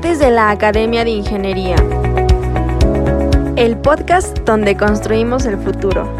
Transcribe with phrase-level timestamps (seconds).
[0.00, 1.76] De la Academia de Ingeniería.
[3.54, 6.10] El podcast donde construimos el futuro.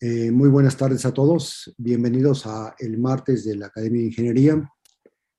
[0.00, 1.74] Eh, muy buenas tardes a todos.
[1.76, 4.72] Bienvenidos a el martes de la Academia de Ingeniería.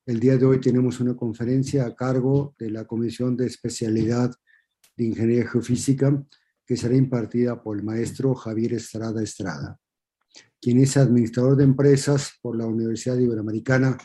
[0.06, 4.32] El día de hoy tenemos una conferencia a cargo de la Comisión de Especialidad
[4.96, 6.24] de Ingeniería Geofísica
[6.64, 9.80] que será impartida por el maestro Javier Estrada Estrada
[10.62, 13.98] quien es administrador de empresas por la Universidad Iberoamericana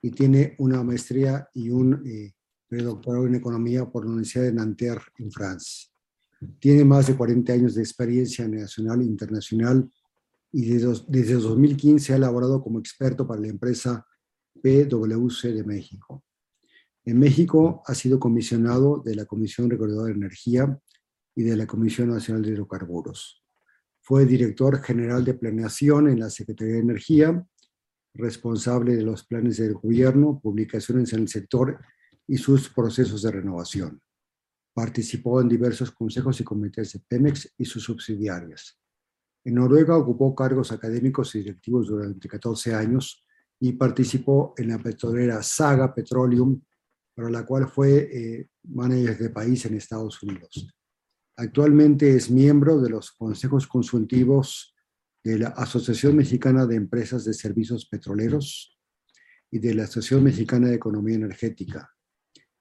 [0.00, 2.32] y tiene una maestría y un eh,
[2.68, 5.88] predoctorado en economía por la Universidad de Nanterre en Francia.
[6.60, 9.90] Tiene más de 40 años de experiencia nacional e internacional
[10.52, 14.06] y desde, desde 2015 ha elaborado como experto para la empresa
[14.62, 16.24] PwC de México.
[17.04, 20.78] En México ha sido comisionado de la Comisión Reguladora de Energía
[21.34, 23.42] y de la Comisión Nacional de Hidrocarburos.
[24.08, 27.46] Fue director general de planeación en la Secretaría de Energía,
[28.14, 31.78] responsable de los planes del gobierno, publicaciones en el sector
[32.26, 34.00] y sus procesos de renovación.
[34.72, 38.80] Participó en diversos consejos y comités de Pemex y sus subsidiarias.
[39.44, 43.26] En Noruega ocupó cargos académicos y directivos durante 14 años
[43.60, 46.58] y participó en la petrolera Saga Petroleum,
[47.14, 50.66] para la cual fue eh, manager de país en Estados Unidos.
[51.40, 54.74] Actualmente es miembro de los consejos consultivos
[55.22, 58.76] de la Asociación Mexicana de Empresas de Servicios Petroleros
[59.48, 61.94] y de la Asociación Mexicana de Economía Energética.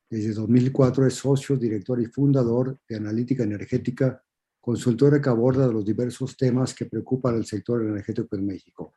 [0.08, 4.24] Desde 2004 es socio, director y fundador de Analítica Energética,
[4.62, 8.94] consultora que aborda los diversos temas que preocupan al sector energético en México.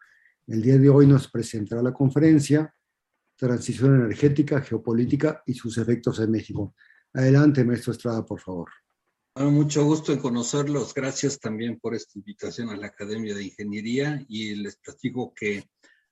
[0.46, 2.70] El día de hoy nos presentará la conferencia
[3.34, 6.74] Transición energética, geopolítica y sus efectos en México.
[7.14, 8.68] Adelante, maestro Estrada, por favor
[9.48, 10.92] mucho gusto en conocerlos.
[10.92, 15.64] Gracias también por esta invitación a la Academia de Ingeniería y les platico que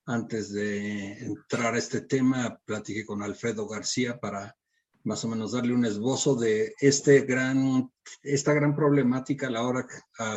[0.05, 4.57] antes de entrar a este tema, platiqué con Alfredo García para
[5.03, 7.91] más o menos darle un esbozo de este gran,
[8.23, 9.85] esta gran problemática a la hora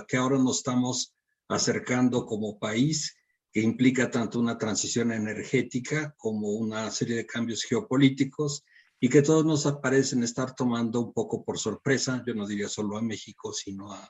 [0.07, 1.15] que ahora nos estamos
[1.49, 3.17] acercando como país,
[3.51, 8.65] que implica tanto una transición energética como una serie de cambios geopolíticos
[9.05, 12.97] y que todos nos parecen estar tomando un poco por sorpresa, yo no diría solo
[12.97, 14.09] a México, sino a,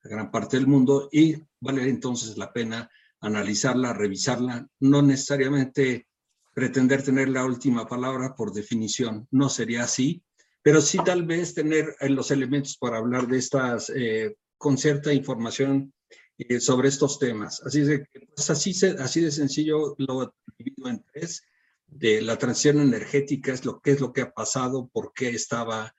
[0.00, 2.88] gran parte del mundo, y vale entonces la pena
[3.20, 6.06] analizarla, revisarla, no necesariamente
[6.54, 10.22] pretender tener la última palabra por definición, no sería así,
[10.62, 15.12] pero sí tal vez tener eh, los elementos para hablar de estas, eh, con cierta
[15.12, 15.92] información
[16.38, 17.60] eh, sobre estos temas.
[17.66, 18.06] Así, de,
[18.36, 21.42] pues así, así de sencillo lo divido en tres
[21.88, 25.94] de la transición energética, es lo que es lo que ha pasado, por qué estaba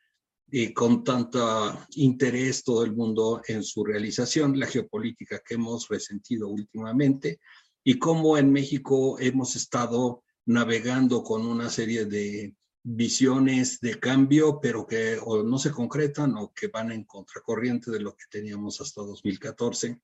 [0.51, 6.47] eh, con tanto interés todo el mundo en su realización, la geopolítica que hemos resentido
[6.47, 7.39] últimamente
[7.83, 14.87] y cómo en México hemos estado navegando con una serie de visiones de cambio, pero
[14.87, 19.99] que no se concretan o que van en contracorriente de lo que teníamos hasta 2014.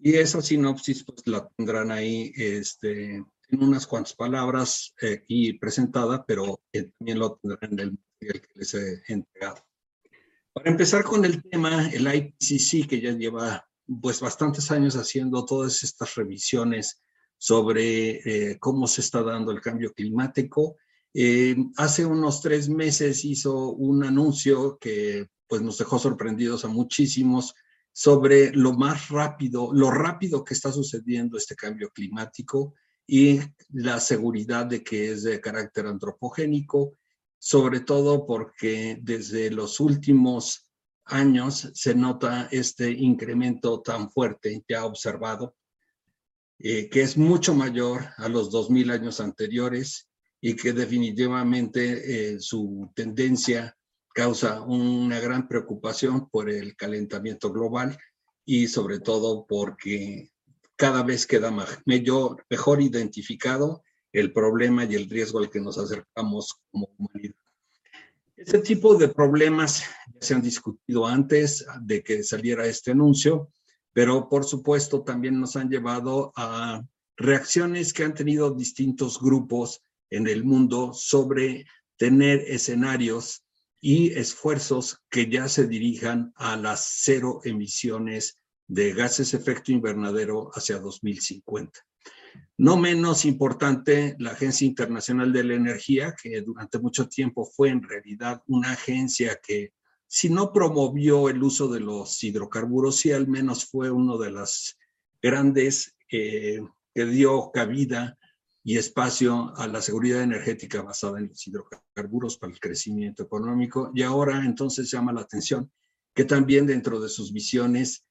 [0.00, 6.24] Y esa sinopsis pues la tendrán ahí este, en unas cuantas palabras eh, aquí presentada,
[6.26, 9.64] pero también lo tendrán en el material que les he entregado.
[10.52, 13.66] Para empezar con el tema, el IPCC, que ya lleva
[14.00, 17.02] pues bastantes años haciendo todas estas revisiones
[17.38, 20.76] sobre eh, cómo se está dando el cambio climático,
[21.14, 27.54] eh, hace unos tres meses hizo un anuncio que pues nos dejó sorprendidos a muchísimos
[27.92, 32.74] sobre lo más rápido, lo rápido que está sucediendo este cambio climático
[33.10, 36.94] y la seguridad de que es de carácter antropogénico,
[37.38, 40.68] sobre todo porque desde los últimos
[41.06, 45.56] años se nota este incremento tan fuerte ya observado,
[46.58, 52.90] eh, que es mucho mayor a los 2000 años anteriores y que definitivamente eh, su
[52.94, 53.74] tendencia
[54.12, 57.96] causa una gran preocupación por el calentamiento global
[58.44, 60.30] y sobre todo porque
[60.78, 63.82] cada vez queda mejor, mejor identificado
[64.12, 67.34] el problema y el riesgo al que nos acercamos como humanidad.
[68.36, 73.50] Este tipo de problemas ya se han discutido antes de que saliera este anuncio,
[73.92, 76.86] pero por supuesto también nos han llevado a
[77.16, 81.66] reacciones que han tenido distintos grupos en el mundo sobre
[81.96, 83.42] tener escenarios
[83.80, 88.37] y esfuerzos que ya se dirijan a las cero emisiones
[88.68, 91.80] de gases efecto invernadero hacia 2050.
[92.58, 97.82] No menos importante, la Agencia Internacional de la Energía, que durante mucho tiempo fue en
[97.82, 99.72] realidad una agencia que,
[100.06, 104.78] si no promovió el uso de los hidrocarburos, sí al menos fue uno de las
[105.20, 106.60] grandes eh,
[106.94, 108.18] que dio cabida
[108.64, 113.92] y espacio a la seguridad energética basada en los hidrocarburos para el crecimiento económico.
[113.94, 115.70] Y ahora entonces llama la atención
[116.14, 118.04] que también dentro de sus visiones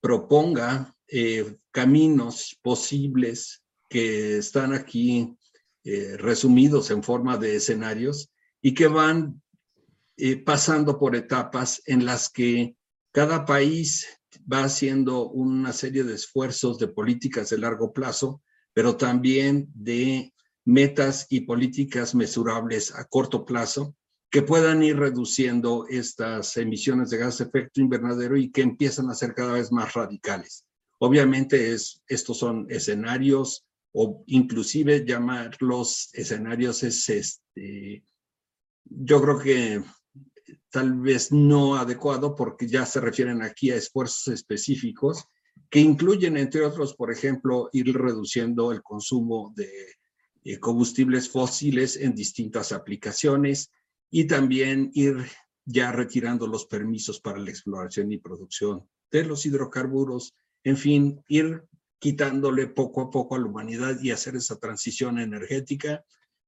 [0.00, 5.36] proponga eh, caminos posibles que están aquí
[5.84, 8.30] eh, resumidos en forma de escenarios
[8.62, 9.42] y que van
[10.16, 12.76] eh, pasando por etapas en las que
[13.12, 14.06] cada país
[14.50, 18.42] va haciendo una serie de esfuerzos de políticas de largo plazo,
[18.72, 20.32] pero también de
[20.64, 23.96] metas y políticas mesurables a corto plazo
[24.30, 29.14] que puedan ir reduciendo estas emisiones de gas de efecto invernadero y que empiezan a
[29.14, 30.64] ser cada vez más radicales.
[31.00, 38.04] Obviamente es, estos son escenarios o inclusive llamarlos escenarios es este,
[38.84, 39.82] yo creo que
[40.70, 45.24] tal vez no adecuado porque ya se refieren aquí a esfuerzos específicos
[45.68, 49.70] que incluyen, entre otros, por ejemplo, ir reduciendo el consumo de
[50.44, 53.70] eh, combustibles fósiles en distintas aplicaciones
[54.10, 55.24] y también ir
[55.64, 60.34] ya retirando los permisos para la exploración y producción de los hidrocarburos,
[60.64, 61.64] en fin, ir
[61.98, 66.04] quitándole poco a poco a la humanidad y hacer esa transición energética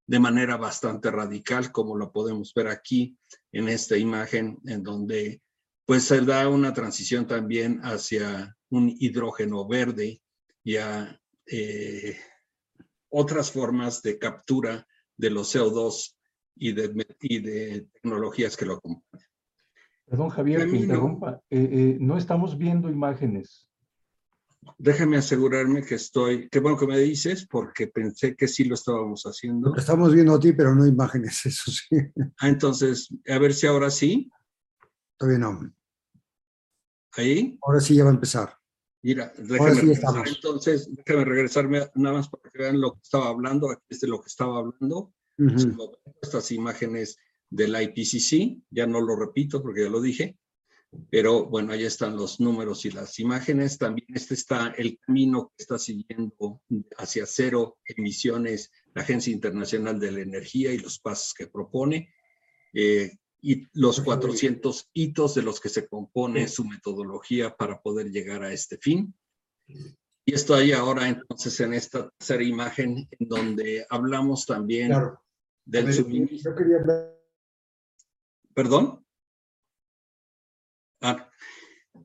[0.07, 3.17] de manera bastante radical, como lo podemos ver aquí
[3.53, 5.41] en esta imagen, en donde
[5.85, 10.23] pues se da una transición también hacia un hidrógeno verde
[10.65, 12.19] y a eh,
[13.11, 14.87] otras formas de captura
[15.17, 16.15] de los CO2
[16.55, 19.29] y de, y de tecnologías que lo acompañan.
[20.07, 21.41] Perdón, Javier, que interrumpa.
[21.49, 23.69] Eh, eh, no estamos viendo imágenes.
[24.79, 29.23] Déjame asegurarme que estoy, qué bueno que me dices, porque pensé que sí lo estábamos
[29.25, 29.75] haciendo.
[29.75, 31.97] estamos viendo a ti, pero no imágenes, eso sí.
[32.39, 34.31] Ah, entonces, a ver si ahora sí.
[35.17, 35.73] Todavía no.
[37.13, 37.59] ¿Ahí?
[37.63, 38.57] Ahora sí ya va a empezar.
[39.03, 40.29] Mira, déjame regresar.
[40.29, 43.71] Entonces, déjame regresarme nada más para que vean lo que estaba hablando.
[43.71, 45.13] Aquí es de lo que estaba hablando.
[46.21, 47.19] Estas imágenes
[47.51, 50.37] del IPCC, ya no lo repito porque ya lo dije.
[51.11, 53.79] Pero bueno, ahí están los números y las imágenes.
[53.79, 56.61] También este está el camino que está siguiendo
[56.99, 62.13] hacia cero emisiones la Agencia Internacional de la Energía y los pasos que propone.
[62.75, 68.45] Eh, y los 400 hitos de los que se compone su metodología para poder llegar
[68.45, 69.15] a este fin.
[70.25, 74.93] Y estoy ahora entonces en esta tercera imagen en donde hablamos también
[75.65, 76.55] del suministro.
[78.55, 79.05] ¿Perdón?
[81.01, 81.29] Ah,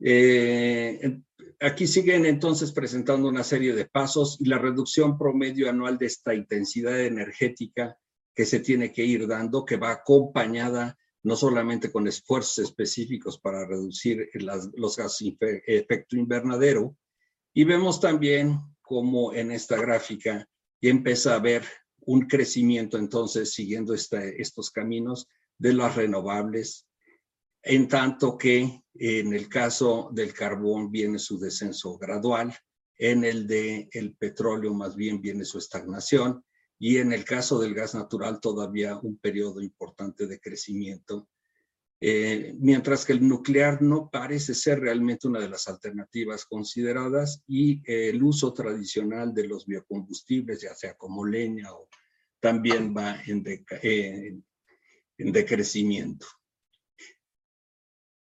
[0.00, 1.20] eh,
[1.60, 6.34] aquí siguen entonces presentando una serie de pasos y la reducción promedio anual de esta
[6.34, 7.96] intensidad energética
[8.34, 13.66] que se tiene que ir dando, que va acompañada no solamente con esfuerzos específicos para
[13.66, 14.30] reducir
[14.76, 16.96] los gases de efecto invernadero,
[17.52, 20.48] y vemos también como en esta gráfica
[20.80, 21.64] ya empieza a haber
[22.08, 25.28] un crecimiento entonces siguiendo estos caminos
[25.58, 26.88] de las renovables,
[27.62, 32.56] en tanto que en el caso del carbón viene su descenso gradual,
[32.96, 36.42] en el de el petróleo más bien viene su estagnación
[36.78, 41.28] y en el caso del gas natural todavía un periodo importante de crecimiento,
[42.00, 47.82] eh, mientras que el nuclear no parece ser realmente una de las alternativas consideradas y
[47.84, 51.88] el uso tradicional de los biocombustibles, ya sea como leña o
[52.40, 53.44] también va en,
[55.18, 56.26] en decrecimiento.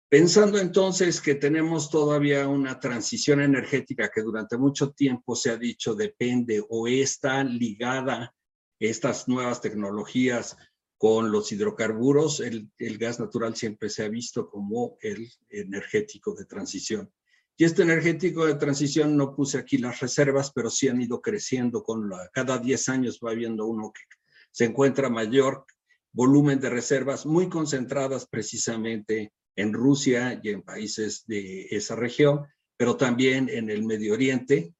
[0.09, 5.95] Pensando entonces que tenemos todavía una transición energética que durante mucho tiempo se ha dicho
[5.95, 8.33] depende o está ligada
[8.79, 10.55] estas nuevas tecnologías
[11.03, 17.11] con los hidrocarburos, el, gas natural siempre se ha visto como el energético de transición.
[17.55, 21.83] Y este energético de transición no puse aquí las reservas, pero sí han ido creciendo
[21.83, 24.01] con la, cada 10 años va habiendo uno que
[24.51, 25.65] se encuentra mayor
[26.11, 32.97] volumen de reservas muy concentradas precisamente en Rusia y en países de esa región, pero
[32.97, 34.73] también en el Medio Oriente,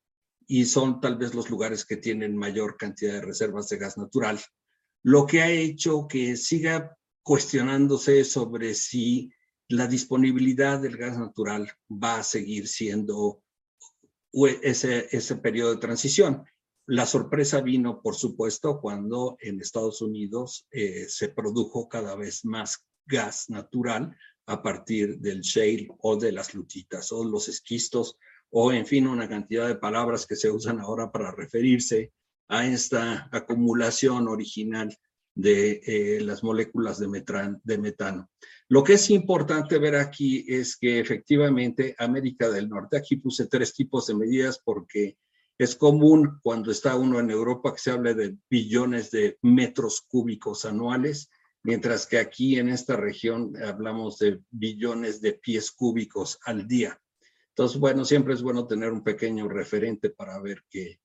[0.47, 4.39] y son tal vez los lugares que tienen mayor cantidad de reservas de gas natural,
[5.03, 9.31] lo que ha hecho que siga cuestionándose sobre si
[9.73, 13.41] la disponibilidad del gas natural va a seguir siendo
[14.61, 16.45] ese, ese periodo de transición.
[16.85, 22.85] La sorpresa vino, por supuesto, cuando en Estados Unidos eh, se produjo cada vez más
[23.07, 24.15] gas natural
[24.45, 28.17] a partir del shale o de las lutitas o los esquistos
[28.51, 32.13] o en fin una cantidad de palabras que se usan ahora para referirse
[32.47, 34.95] a esta acumulación original
[35.35, 37.07] de eh, las moléculas de,
[37.63, 38.29] de metano.
[38.69, 43.73] Lo que es importante ver aquí es que efectivamente América del Norte, aquí puse tres
[43.73, 45.17] tipos de medidas porque
[45.57, 50.65] Es común cuando está uno en Europa que se hable de billones de metros cúbicos
[50.65, 51.29] anuales,
[51.63, 56.99] mientras que aquí en esta región hablamos de billones de pies cúbicos al día.
[57.49, 60.99] Entonces, bueno, siempre es bueno tener un pequeño referente para ver que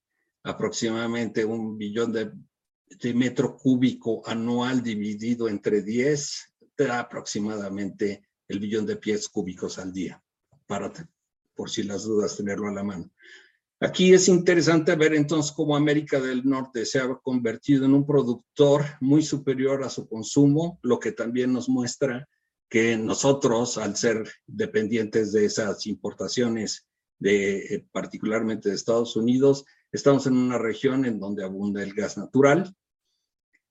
[0.45, 2.33] aproximadamente un billón de,
[3.15, 9.93] metro cúbico anual dividido entre 10 te da aproximadamente el billón de pies cúbicos al
[9.93, 10.23] día,
[10.67, 10.93] para,
[11.55, 13.11] por si las dudas, tenerlo a la mano.
[13.81, 18.85] Aquí es interesante ver entonces cómo América del Norte se ha convertido en un productor
[19.01, 22.29] muy superior a su consumo, lo que también nos muestra
[22.69, 26.87] que nosotros, al ser dependientes de esas importaciones,
[27.19, 32.19] de, eh, particularmente de Estados Unidos, estamos en una región en donde abunda el gas
[32.19, 32.75] natural.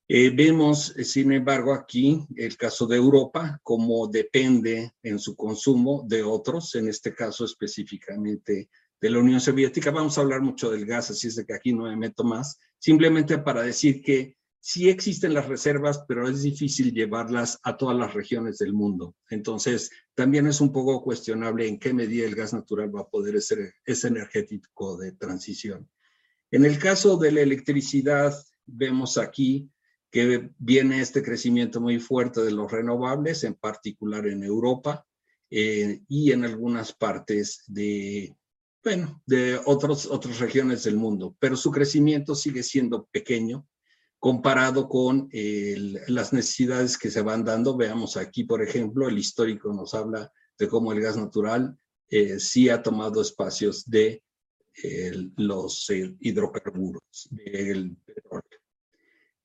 [0.09, 6.23] Eh, vemos, sin embargo, aquí el caso de Europa, como depende en su consumo de
[6.23, 8.69] otros, en este caso específicamente
[9.01, 9.91] de la Unión Soviética.
[9.91, 12.57] Vamos a hablar mucho del gas, así es de que aquí no me meto más,
[12.79, 18.13] simplemente para decir que sí existen las reservas, pero es difícil llevarlas a todas las
[18.13, 19.15] regiones del mundo.
[19.29, 23.41] Entonces, también es un poco cuestionable en qué medida el gas natural va a poder
[23.41, 25.89] ser ese energético de transición.
[26.51, 28.33] En el caso de la electricidad,
[28.65, 29.69] vemos aquí
[30.09, 35.05] que viene este crecimiento muy fuerte de los renovables, en particular en Europa
[35.49, 38.35] eh, y en algunas partes de,
[38.83, 43.67] bueno, de otros, otras regiones del mundo, pero su crecimiento sigue siendo pequeño
[44.19, 47.77] comparado con las necesidades que se van dando.
[47.77, 51.77] Veamos aquí, por ejemplo, el histórico nos habla de cómo el gas natural
[52.09, 54.23] eh, sí ha tomado espacios de
[55.37, 58.43] los hidrocarburos, del petróleo.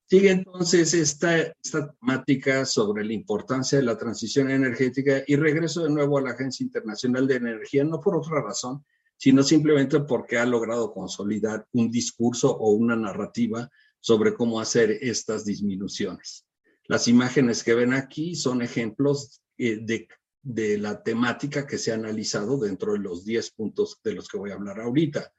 [0.05, 5.89] Sigue entonces esta, esta temática sobre la importancia de la transición energética y regreso de
[5.89, 8.85] nuevo a la Agencia Internacional de Energía, no por otra razón,
[9.17, 15.45] sino simplemente porque ha logrado consolidar un discurso o una narrativa sobre cómo hacer estas
[15.45, 16.45] disminuciones.
[16.87, 20.07] Las imágenes que ven aquí son ejemplos eh, de,
[20.43, 24.37] de, la temática que se ha analizado dentro de los 10 puntos de los que
[24.37, 25.31] voy a hablar ahorita.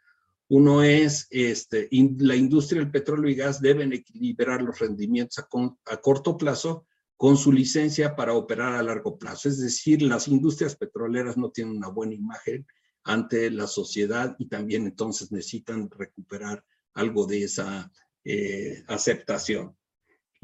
[0.49, 5.49] Uno es, este, la industria del petróleo y gas deben equilibrar los rendimientos a,
[5.92, 9.49] a corto plazo con su licencia para operar a largo plazo.
[9.49, 12.66] Es decir, las industrias petroleras no tienen una buena imagen
[13.04, 17.90] ante la sociedad y también entonces necesitan recuperar algo de esa
[18.25, 19.76] eh, aceptación.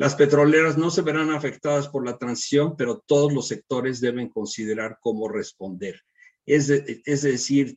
[0.01, 4.97] Las petroleras no se verán afectadas por la transición, pero todos los sectores deben considerar
[4.99, 6.01] cómo responder.
[6.47, 7.77] Es, decir,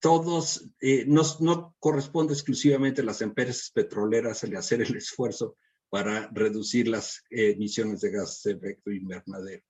[0.00, 5.58] todos, eh, no, no, corresponde exclusivamente a las empresas petroleras el hacer el esfuerzo
[5.90, 9.62] para reducir las emisiones de gases de efecto invernadero.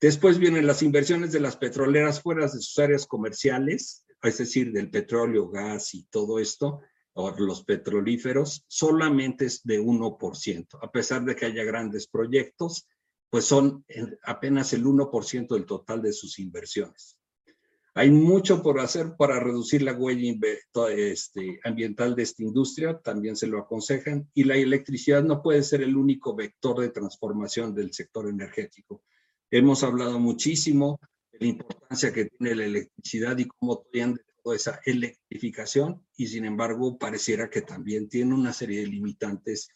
[0.00, 4.88] Después vienen las inversiones de las petroleras fuera de sus áreas comerciales, es decir, del
[4.88, 6.80] petróleo, gas y todo esto,
[7.18, 12.86] o los petrolíferos solamente es de 1%, a pesar de que haya grandes proyectos,
[13.28, 13.84] pues son
[14.22, 17.18] apenas el 1% del total de sus inversiones.
[17.94, 20.32] Hay mucho por hacer para reducir la huella
[20.90, 25.82] este, ambiental de esta industria, también se lo aconsejan, y la electricidad no puede ser
[25.82, 29.02] el único vector de transformación del sector energético.
[29.50, 31.00] Hemos hablado muchísimo
[31.32, 33.82] de la importancia que tiene la electricidad y cómo
[34.54, 39.68] esa electrificación y sin embargo pareciera que también tiene una serie de limitantes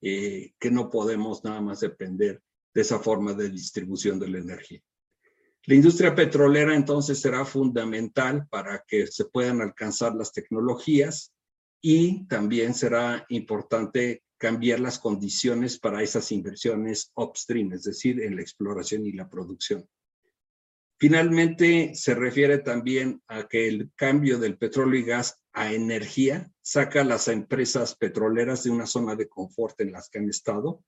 [0.00, 4.82] eh, que no podemos nada más depender de esa forma de distribución de la energía.
[5.64, 11.34] La industria petrolera entonces será fundamental para que se puedan alcanzar las tecnologías
[11.82, 18.42] y también será importante cambiar las condiciones para esas inversiones upstream, es decir, en la
[18.42, 19.86] exploración y la producción.
[21.00, 27.00] Finalmente, se refiere también a que el cambio del petróleo y gas a energía saca
[27.00, 30.84] a las empresas petroleras de una zona de confort en las que han estado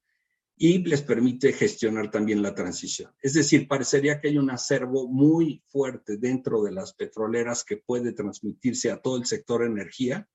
[0.55, 3.11] y les permite gestionar también la transición.
[3.23, 8.13] Es decir, parecería que hay un acervo muy fuerte dentro de las petroleras que puede
[8.13, 10.29] transmitirse a todo el sector energía,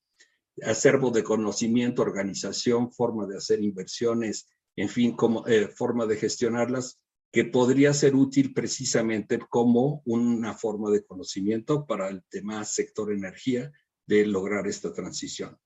[0.63, 7.00] acervo de conocimiento, organización, forma de hacer inversiones, en fin, como, eh, forma de gestionarlas
[7.31, 13.72] que podría ser útil precisamente como una forma de conocimiento para el tema sector energía
[14.05, 15.57] de lograr esta transición.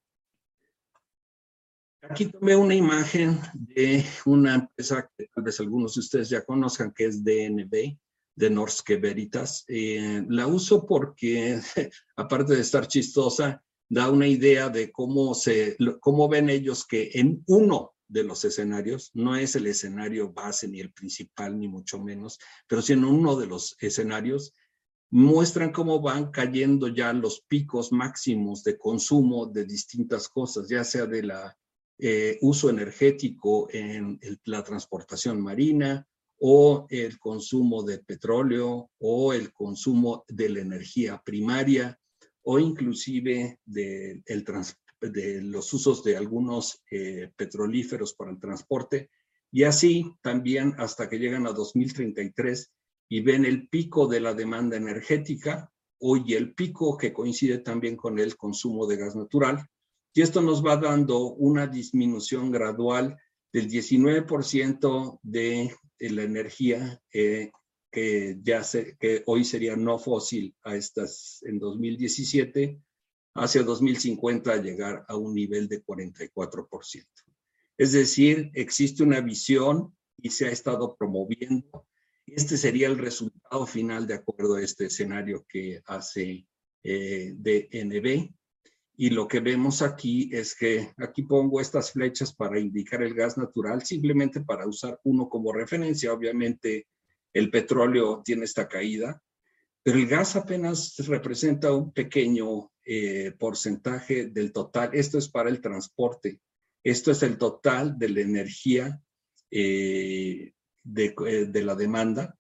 [2.01, 6.91] Aquí tomé una imagen de una empresa que tal vez algunos de ustedes ya conozcan,
[6.91, 7.95] que es DNB,
[8.35, 9.63] de Norske Veritas.
[9.67, 11.59] Eh, la uso porque,
[12.15, 17.43] aparte de estar chistosa, da una idea de cómo, se, cómo ven ellos que en
[17.47, 22.39] uno de los escenarios, no es el escenario base ni el principal, ni mucho menos,
[22.67, 24.53] pero sino uno de los escenarios,
[25.09, 31.05] muestran cómo van cayendo ya los picos máximos de consumo de distintas cosas, ya sea
[31.05, 31.57] de la
[31.99, 36.05] eh, uso energético en la transportación marina
[36.39, 41.97] o el consumo de petróleo o el consumo de la energía primaria
[42.43, 44.43] o inclusive de, el
[45.01, 49.10] de los usos de algunos eh, petrolíferos para el transporte
[49.51, 52.72] y así también hasta que llegan a 2033
[53.10, 58.17] y ven el pico de la demanda energética hoy el pico que coincide también con
[58.20, 59.67] el consumo de gas natural.
[60.13, 63.17] Y esto nos va dando una disminución gradual
[63.53, 67.51] del 19% de, la energía eh,
[67.91, 72.81] que ya se, que hoy sería no fósil a estas en 2017
[73.35, 77.05] hacia 2050 llegar a un nivel de 44%.
[77.77, 81.88] Es decir, existe una visión y se ha estado promoviendo
[82.33, 86.47] este sería el resultado final de acuerdo a este escenario que hace
[86.83, 88.33] eh, DNB.
[88.97, 93.38] Y lo que vemos aquí es que aquí pongo estas flechas para indicar el gas
[93.38, 96.13] natural, simplemente para usar uno como referencia.
[96.13, 96.88] Obviamente
[97.33, 99.21] el petróleo tiene esta caída,
[99.83, 104.91] pero el gas apenas representa un pequeño eh, porcentaje del total.
[104.93, 106.39] Esto es para el transporte.
[106.83, 109.01] Esto es el total de la energía
[109.50, 112.35] eh, eh, de, la demanda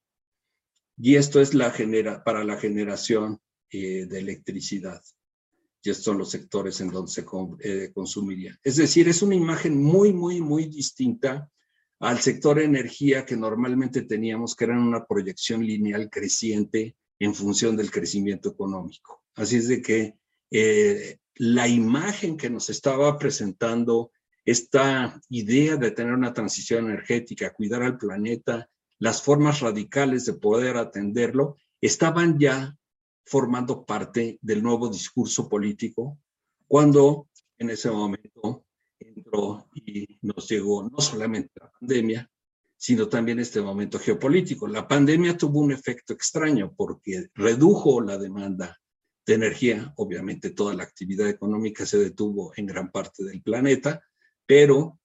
[0.97, 4.99] y esto es la genera, para la generación eh, de electricidad.
[5.83, 7.23] Y estos son los sectores en donde se
[7.59, 8.59] eh, consumiría.
[8.63, 11.51] Es decir, es una imagen muy, muy, muy distinta
[11.99, 17.91] al sector energía que normalmente teníamos, que era una proyección lineal creciente en función del
[17.91, 19.23] crecimiento económico.
[19.35, 20.17] Así es de que
[21.35, 24.11] la imagen que nos estaba presentando
[24.43, 30.77] esta idea de tener una transición energética, cuidar al planeta, las formas radicales de poder
[30.77, 32.75] atenderlo, estaban ya
[33.23, 36.17] formando parte del nuevo discurso político
[36.67, 37.27] cuando
[37.59, 38.65] en ese momento
[38.97, 42.31] entró y nos llegó no solamente la pandemia,
[42.81, 44.67] sino también este momento geopolítico.
[44.67, 48.75] La pandemia tuvo un efecto extraño porque redujo la demanda
[49.23, 54.01] de energía, obviamente toda la actividad económica se detuvo en gran parte del planeta,
[54.47, 54.99] pero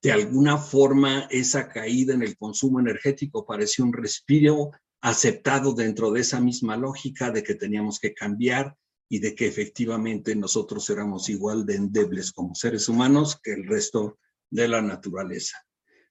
[0.00, 4.70] de alguna forma esa caída en el consumo energético pareció un respiro
[5.00, 8.76] aceptado dentro de esa misma lógica de que teníamos que cambiar
[9.08, 14.20] y de que efectivamente nosotros éramos igual de endebles como seres humanos que el resto
[14.48, 15.56] de la naturaleza.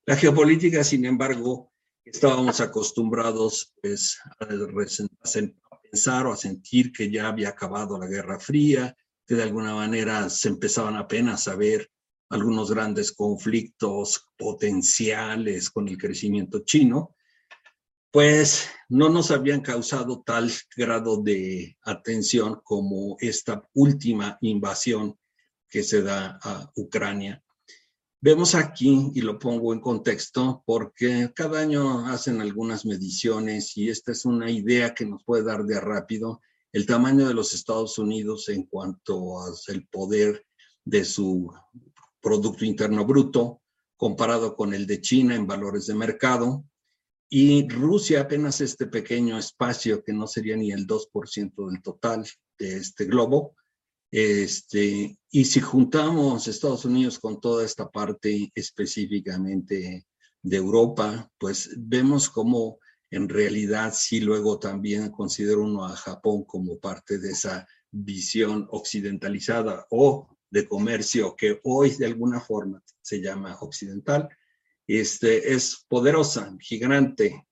[0.05, 1.71] La geopolítica, sin embargo,
[2.03, 4.47] estábamos acostumbrados pues, a,
[5.83, 8.95] pensar o a sentir que ya había acabado la Guerra Fría,
[9.27, 11.91] que de alguna manera se empezaban apenas a ver
[12.29, 17.15] algunos grandes conflictos potenciales con el crecimiento chino,
[18.09, 25.17] pues no nos habían causado tal grado de atención como esta última invasión
[25.69, 27.43] que se da a Ucrania.
[28.23, 34.11] Vemos aquí, y lo pongo en contexto, porque cada año hacen algunas mediciones y esta
[34.11, 36.39] es una idea que nos puede dar de rápido
[36.71, 40.45] el tamaño de los Estados Unidos en cuanto al poder
[40.85, 41.51] de su
[42.21, 43.61] Producto Interno Bruto
[43.97, 46.63] comparado con el de China en valores de mercado
[47.27, 52.27] y Rusia apenas este pequeño espacio que no sería ni el 2% del total
[52.59, 53.55] de este globo.
[54.11, 60.05] Este, y si juntamos Estados Unidos con toda esta parte específicamente
[60.41, 66.77] de Europa, pues vemos como en realidad sí luego también considero uno a Japón como
[66.79, 73.57] parte de esa visión occidentalizada o de comercio que hoy de alguna forma se llama
[73.61, 74.27] occidental,
[74.87, 77.47] este, es poderosa, gigante,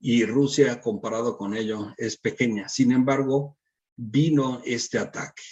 [0.00, 2.68] y Rusia comparado con ello es pequeña.
[2.68, 3.58] Sin embargo,
[3.96, 5.42] vino este ataque.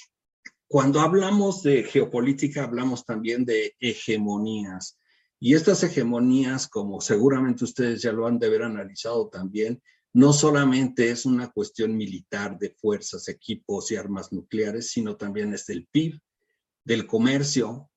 [0.69, 4.99] Cuando hablamos de geopolítica, hablamos también de hegemonías.
[5.39, 9.81] Y estas hegemonías, como seguramente ustedes ya lo han de haber analizado también,
[10.13, 15.67] no solamente es una cuestión militar de fuerzas, equipos y armas nucleares, sino también es
[15.67, 16.19] del PIB,
[16.85, 17.91] del comercio,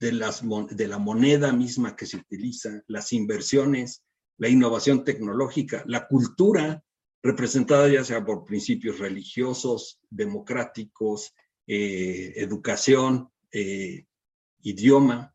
[0.00, 4.02] de, las, de la moneda misma que se utiliza, las inversiones,
[4.36, 6.82] la innovación tecnológica, la cultura
[7.22, 11.34] representada ya sea por principios religiosos, democráticos,
[11.66, 14.06] eh, educación, eh,
[14.62, 15.34] idioma,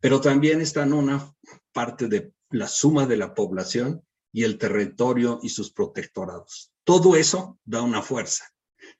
[0.00, 1.34] pero también está en una
[1.72, 6.72] parte de la suma de la población y el territorio y sus protectorados.
[6.84, 8.52] Todo eso da una fuerza.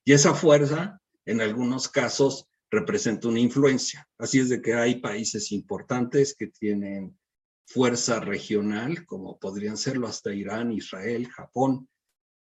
[0.05, 4.09] Y esa fuerza, en algunos casos, representa una influencia.
[4.19, 7.19] Así es de que hay países importantes que tienen
[7.67, 11.89] fuerza regional, como podrían serlo hasta Irán, Israel, Japón,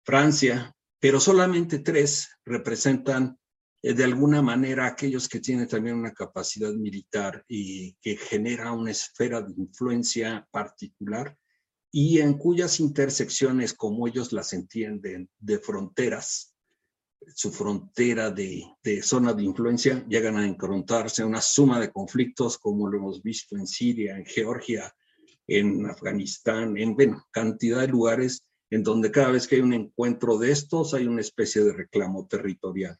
[0.03, 3.38] Francia, pero solamente tres representan
[3.81, 9.41] de alguna manera aquellos que tienen también una capacidad militar y que genera una esfera
[9.41, 11.37] de influencia particular
[11.91, 16.53] y en cuyas intersecciones, como ellos las entienden, de fronteras,
[17.35, 22.87] su frontera de, de, zona de influencia, llegan a encontrarse una suma de conflictos como
[22.87, 24.93] lo hemos visto en Siria, en Georgia,
[25.47, 30.37] en Afganistán, en bueno, cantidad de lugares en donde cada vez que hay un encuentro
[30.37, 32.97] de estos hay una especie de reclamo territorial.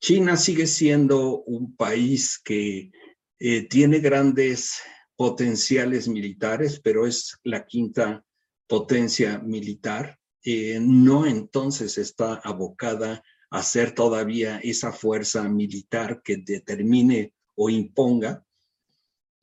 [0.00, 2.90] China sigue siendo un país que
[3.38, 4.80] eh, tiene grandes
[5.14, 8.24] potenciales militares, pero es la quinta
[8.66, 10.18] potencia militar.
[10.42, 18.42] Eh, no entonces está abocada a ser todavía esa fuerza militar que determine o imponga.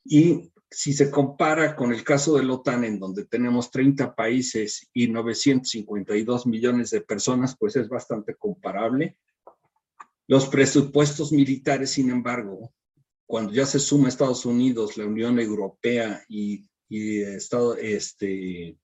[0.04, 4.88] Y si se compara con el caso de la OTAN, en donde tenemos 30 países
[4.92, 9.16] y 952 millones de personas, pues es bastante comparable.
[10.28, 12.72] Los presupuestos militares, sin embargo,
[13.26, 18.78] cuando ya se suma Estados Unidos, la Unión Europea y, y Estado, este,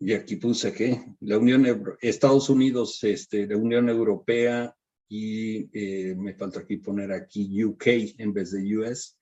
[0.00, 4.72] y aquí puse que la Unión, Estados Unidos, este, la Unión Europea
[5.08, 7.86] y eh, me falta aquí poner aquí UK
[8.18, 9.18] en vez de US,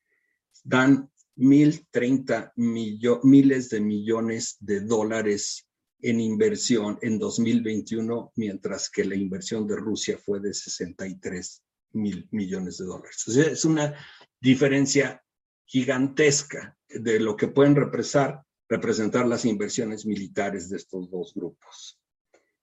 [0.62, 5.65] dan mil treinta miles de millones de dólares
[6.00, 12.78] en inversión en 2021, mientras que la inversión de Rusia fue de 63 mil millones
[12.78, 13.26] de dólares.
[13.28, 13.94] Es una
[14.40, 15.22] diferencia
[15.64, 22.00] gigantesca de lo que pueden representar, representar las inversiones militares de estos dos grupos.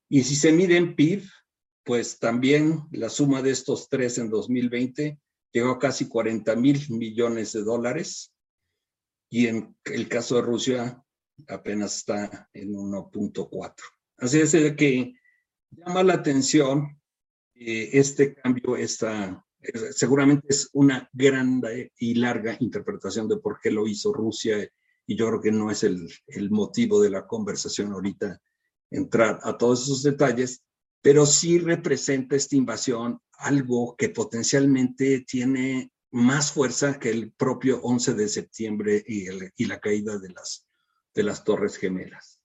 [0.09, 1.23] Y si se mide en PIB,
[1.83, 5.19] pues también la suma de estos tres en 2020
[5.51, 8.33] llegó a casi 40 mil millones de dólares.
[9.29, 11.02] Y en el caso de Rusia,
[11.47, 13.73] apenas está en 1.4.
[14.17, 15.15] Así es de que
[15.71, 17.01] llama la atención
[17.55, 19.45] eh, este cambio, esta,
[19.91, 24.69] seguramente es una grande y larga interpretación de por qué lo hizo Rusia
[25.05, 28.41] y yo creo que no es el, el motivo de la conversación ahorita
[28.89, 30.63] entrar a todos esos detalles,
[31.01, 38.13] pero sí representa esta invasión algo que potencialmente tiene más fuerza que el propio 11
[38.13, 40.67] de septiembre y la caída de las
[41.13, 42.39] de las Torres Gemelas.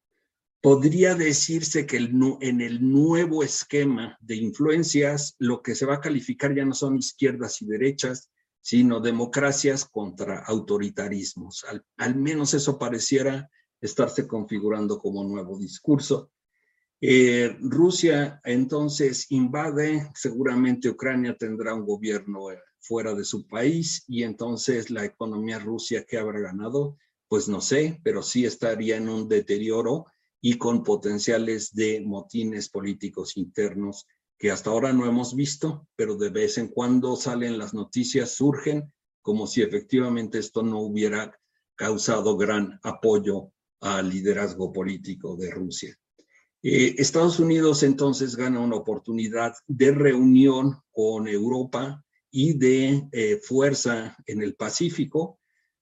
[0.60, 6.54] Podría decirse que en el nuevo esquema de influencias lo que se va a calificar
[6.54, 11.64] ya no son izquierdas y derechas, sino democracias contra autoritarismos.
[11.96, 13.48] Al, menos eso pareciera
[13.80, 16.32] estarse configurando como nuevo discurso.
[17.00, 24.24] Eh, Rusia entonces invade, seguramente Ucrania tendrá un gobierno eh, fuera de su país y
[24.24, 26.98] entonces la economía rusia que habrá ganado
[27.28, 30.06] pues no sé, pero sí estaría en un deterioro
[30.40, 34.06] y con potenciales de motines políticos internos
[34.38, 38.92] que hasta ahora no hemos visto, pero de vez en cuando salen las noticias, surgen
[39.20, 41.36] como si efectivamente esto no hubiera
[41.74, 45.98] causado gran apoyo al liderazgo político de Rusia.
[46.62, 54.16] Eh, Estados Unidos entonces gana una oportunidad de reunión con Europa y de eh, fuerza
[54.26, 55.37] en el Pacífico,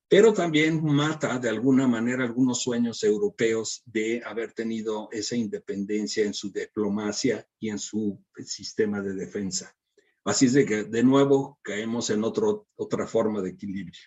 [0.09, 6.33] pero también mata de alguna manera algunos sueños europeos de haber tenido esa independencia en
[6.33, 9.77] su diplomacia y en su sistema de defensa.
[10.25, 14.01] Así es de que de nuevo caemos en otro, otra forma de equilibrio.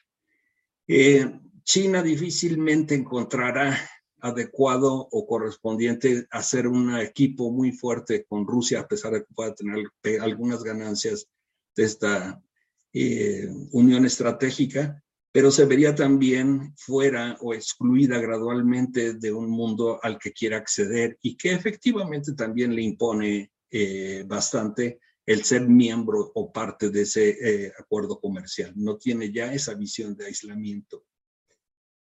[0.87, 3.77] Eh, China difícilmente encontrará
[4.21, 9.53] adecuado o correspondiente hacer un equipo muy fuerte con Rusia, a pesar de que pueda
[9.53, 9.85] tener
[10.21, 11.27] algunas ganancias
[11.75, 12.41] de esta
[12.91, 20.17] eh, unión estratégica, pero se vería también fuera o excluida gradualmente de un mundo al
[20.17, 26.51] que quiere acceder y que efectivamente también le impone eh, bastante el ser miembro o
[26.51, 28.73] parte de ese eh, acuerdo comercial.
[28.75, 31.05] No tiene ya esa visión de aislamiento.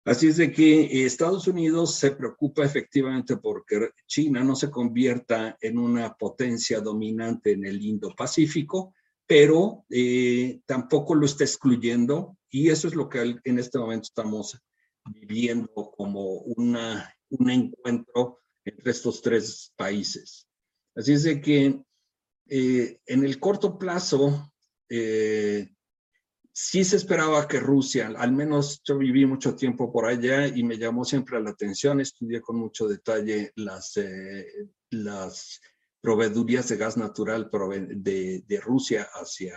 [0.05, 5.77] Así es de que Estados Unidos se preocupa efectivamente porque China no se convierta en
[5.77, 8.95] una potencia dominante en el Indo-Pacífico,
[9.27, 14.61] pero eh, tampoco lo está excluyendo y eso es lo que en este momento estamos
[15.05, 20.47] viviendo como una, un encuentro entre estos tres países.
[20.95, 21.81] Así es de que
[22.47, 24.53] eh, en el corto plazo,
[24.89, 25.73] eh,
[26.51, 30.77] sí se esperaba que Rusia, al menos yo viví mucho tiempo por allá y me
[30.77, 33.93] llamó siempre la atención, estudié con mucho detalle las,
[34.89, 35.61] las
[36.01, 39.55] proveedurías de gas natural de, de Rusia hacia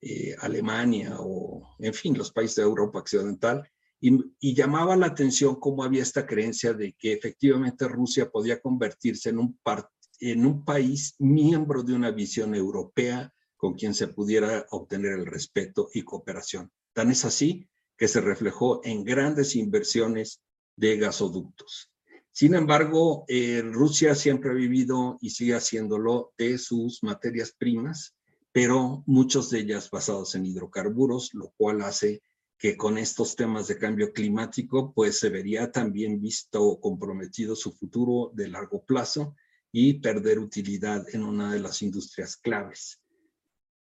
[0.00, 3.68] eh, Alemania o, en fin, los países de Europa Occidental.
[4.00, 9.38] y, llamaba la atención cómo había esta creencia de que efectivamente Rusia podía convertirse en
[9.38, 16.02] un, país miembro de una visión europea con quien se pudiera obtener el respeto y
[16.02, 16.70] cooperación.
[16.92, 20.40] Tan es así que se reflejó en grandes inversiones
[20.76, 21.90] de gasoductos.
[22.30, 28.14] Sin embargo, eh, Rusia siempre ha vivido y sigue haciéndolo de sus materias primas,
[28.60, 32.22] pero muchas de ellas basadas en hidrocarburos, lo cual hace
[32.58, 38.32] que con estos temas de cambio climático, pues se vería también visto comprometido su futuro
[38.34, 39.36] de largo plazo
[39.70, 43.00] y perder utilidad en una de las industrias claves.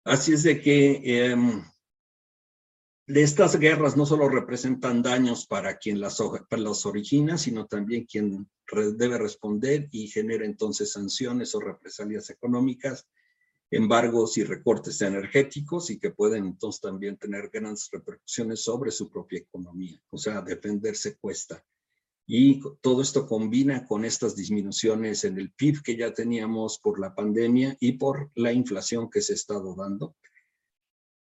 [0.03, 1.63] Así es de que em,
[3.07, 8.47] estas guerras no solo representan daños para quien las, las origina, sino también quien
[8.95, 13.07] debe responder y genera entonces sanciones o represalias económicas
[13.69, 19.39] embargos y recortes energéticos y que pueden entonces también tener grandes repercusiones sobre su propia
[19.39, 20.01] economía.
[20.09, 21.63] O sea, defenderse cuesta.
[22.25, 27.15] Y todo esto combina con estas disminuciones en el PIB que ya teníamos por la
[27.15, 30.15] pandemia y por la inflación que se ha estado dando.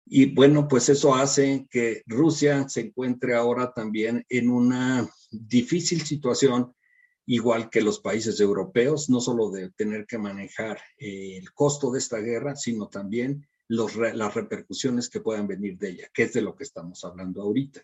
[0.07, 6.75] Y bueno, pues eso hace que Rusia se encuentre ahora también en una difícil situación
[7.27, 11.99] igual que los países europeos, no solo de tener que manejar eh, el costo de
[11.99, 16.43] esta guerra, sino también los, las repercusiones que puedan venir de ella, que es de
[16.43, 17.83] lo que estamos hablando ahorita.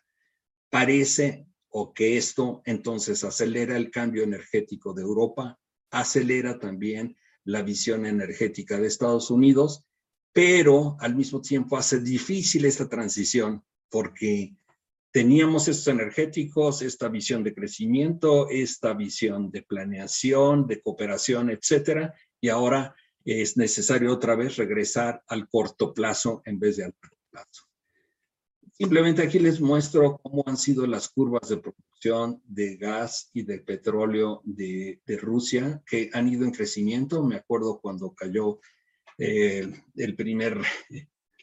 [0.69, 5.59] Parece o que esto entonces acelera el cambio energético de Europa,
[5.91, 9.85] acelera también la visión energética de Estados Unidos,
[10.33, 14.55] pero al mismo tiempo hace difícil esta transición porque
[15.13, 22.49] teníamos estos energéticos, esta visión de crecimiento, esta visión de planeación, de cooperación, etcétera, y
[22.49, 22.95] ahora
[23.25, 27.71] es necesario otra vez regresar al corto plazo en vez de al largo plazo.
[28.73, 33.59] Simplemente aquí les muestro cómo han sido las curvas de producción de gas y de
[33.59, 37.23] petróleo de, Rusia, que han ido en crecimiento.
[37.23, 38.59] Me acuerdo cuando cayó
[39.19, 40.63] eh, el primer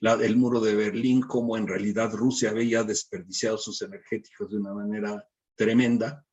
[0.02, 5.28] el muro de Berlín, como en realidad Rusia había desperdiciado sus energéticos de una manera
[5.56, 6.24] tremenda.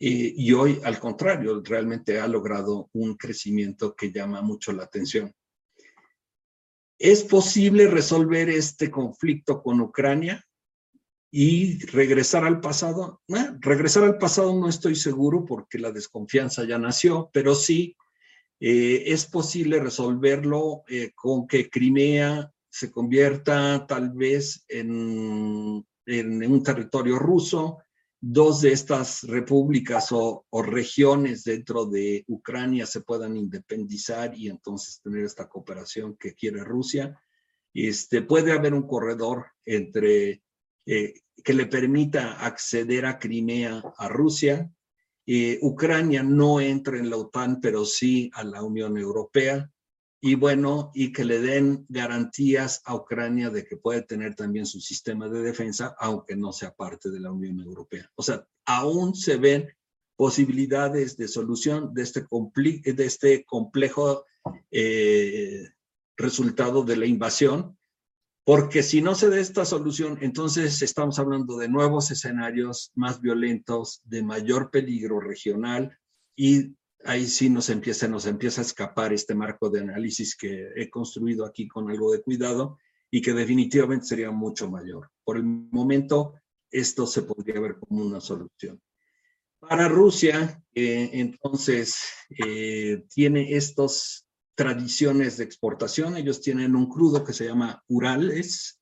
[0.00, 5.34] y hoy, al contrario, realmente ha logrado un crecimiento que llama mucho la atención.
[6.98, 10.44] ¿Es posible resolver este conflicto con Ucrania
[11.30, 13.22] y regresar al pasado?
[13.60, 17.96] regresar al pasado no estoy seguro porque la desconfianza ya nació, pero sí
[18.58, 26.62] eh, es posible resolverlo eh, con que Crimea se convierta tal vez en, en un
[26.62, 27.78] territorio ruso,
[28.20, 35.24] dos de estas repúblicas o, regiones dentro de Ucrania se puedan independizar y entonces tener
[35.24, 37.20] esta cooperación que quiere Rusia.
[37.74, 40.42] Este, puede haber un corredor entre
[40.86, 41.14] eh,
[41.44, 44.70] que le permita acceder a Crimea a Rusia.
[45.26, 49.68] Eh, Ucrania no entra en la OTAN, pero sí a la Unión Europea
[50.20, 54.80] y bueno, y que le den garantías a Ucrania de que puede tener también su
[54.80, 58.10] sistema de defensa, aunque no sea parte de la Unión Europea.
[58.16, 59.68] O sea, aún se ven
[60.16, 62.26] posibilidades de solución de este,
[62.84, 64.24] este complejo
[64.72, 65.68] eh,
[66.16, 67.78] resultado de la invasión,
[68.44, 74.00] porque si no se da esta solución, entonces estamos hablando de nuevos escenarios más violentos,
[74.04, 75.96] de mayor peligro regional
[76.34, 76.74] y
[77.04, 81.44] ahí sí nos empieza, nos empieza a escapar este marco de análisis que he construido
[81.44, 82.78] aquí con algo de cuidado
[83.10, 85.10] y que definitivamente sería mucho mayor.
[85.24, 86.34] Por el momento,
[86.70, 88.80] esto se podría ver como una solución.
[89.60, 91.96] Para Rusia, eh, entonces,
[92.30, 96.16] eh, tiene estas tradiciones de exportación.
[96.16, 98.77] Ellos tienen un crudo que se llama Urales,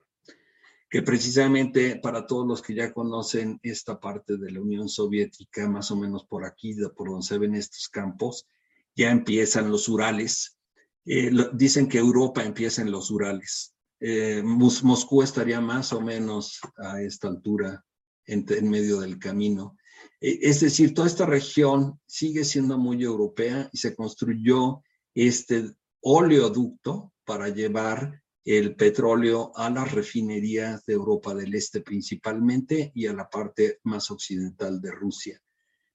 [0.88, 5.90] que precisamente para todos los que ya conocen esta parte de la Unión Soviética, más
[5.90, 8.46] o menos por aquí, por donde se ven estos campos,
[8.94, 10.58] ya empiezan los Urales.
[11.04, 13.74] Eh, dicen que Europa empieza en los Urales.
[14.00, 17.84] Eh, Moscú estaría más o menos a esta altura,
[18.26, 19.76] en, medio del camino.
[20.20, 24.82] Eh, es decir, toda esta región sigue siendo muy europea y se construyó
[25.14, 33.08] este oleoducto para llevar el petróleo a las refinerías de Europa del Este principalmente y
[33.08, 35.42] a la parte más occidental de Rusia.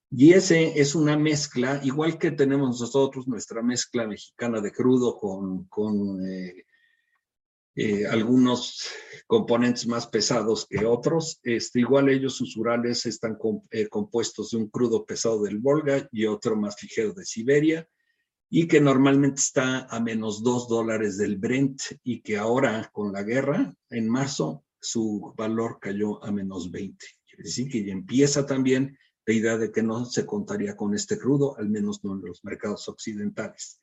[0.09, 5.63] Y ese es una mezcla, igual que tenemos nosotros nuestra mezcla mexicana de crudo con,
[5.69, 6.65] con eh,
[7.75, 8.89] eh, algunos
[9.27, 11.39] componentes más pesados que otros.
[11.43, 13.37] Este, igual ellos, sus urales, están
[13.69, 17.87] eh, compuestos de un crudo pesado del Volga y otro más ligero de Siberia
[18.53, 23.23] y que normalmente está a menos dos dólares del Brent y que ahora con la
[23.23, 28.97] guerra en marzo su valor cayó a menos 20 Quiere decir que ya empieza también
[29.25, 32.43] la idea de que no se contaría con este crudo, al menos no en los
[32.43, 33.79] mercados occidentales.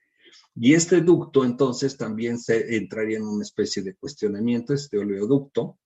[0.54, 5.78] Y este ducto entonces también se entraría en una especie de cuestionamiento, este oleoducto,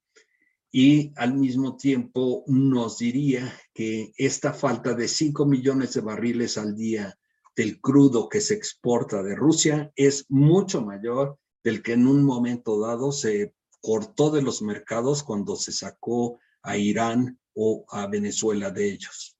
[0.73, 6.75] y al mismo tiempo nos diría que esta falta de 5 millones de barriles al
[6.75, 7.17] día
[7.55, 12.79] del crudo que se exporta de Rusia es mucho mayor del que en un momento
[12.79, 18.91] dado se cortó de los mercados cuando se sacó a Irán o a Venezuela de
[18.91, 19.37] ellos.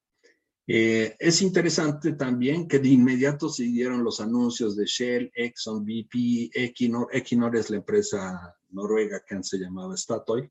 [0.66, 6.52] Eh, es interesante también que de inmediato se dieron los anuncios de Shell, Exxon, BP,
[6.54, 7.10] Equinor.
[7.12, 10.50] Equinor es la empresa noruega que se llamaba Statoil.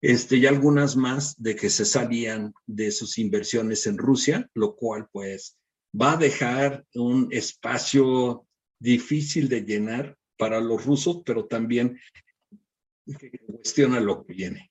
[0.00, 5.08] Este, y algunas más de que se salían de sus inversiones en Rusia, lo cual
[5.10, 5.56] pues
[6.00, 8.46] va a dejar un espacio
[8.78, 11.98] difícil de llenar para los rusos, pero también
[13.46, 14.70] cuestiona lo que viene.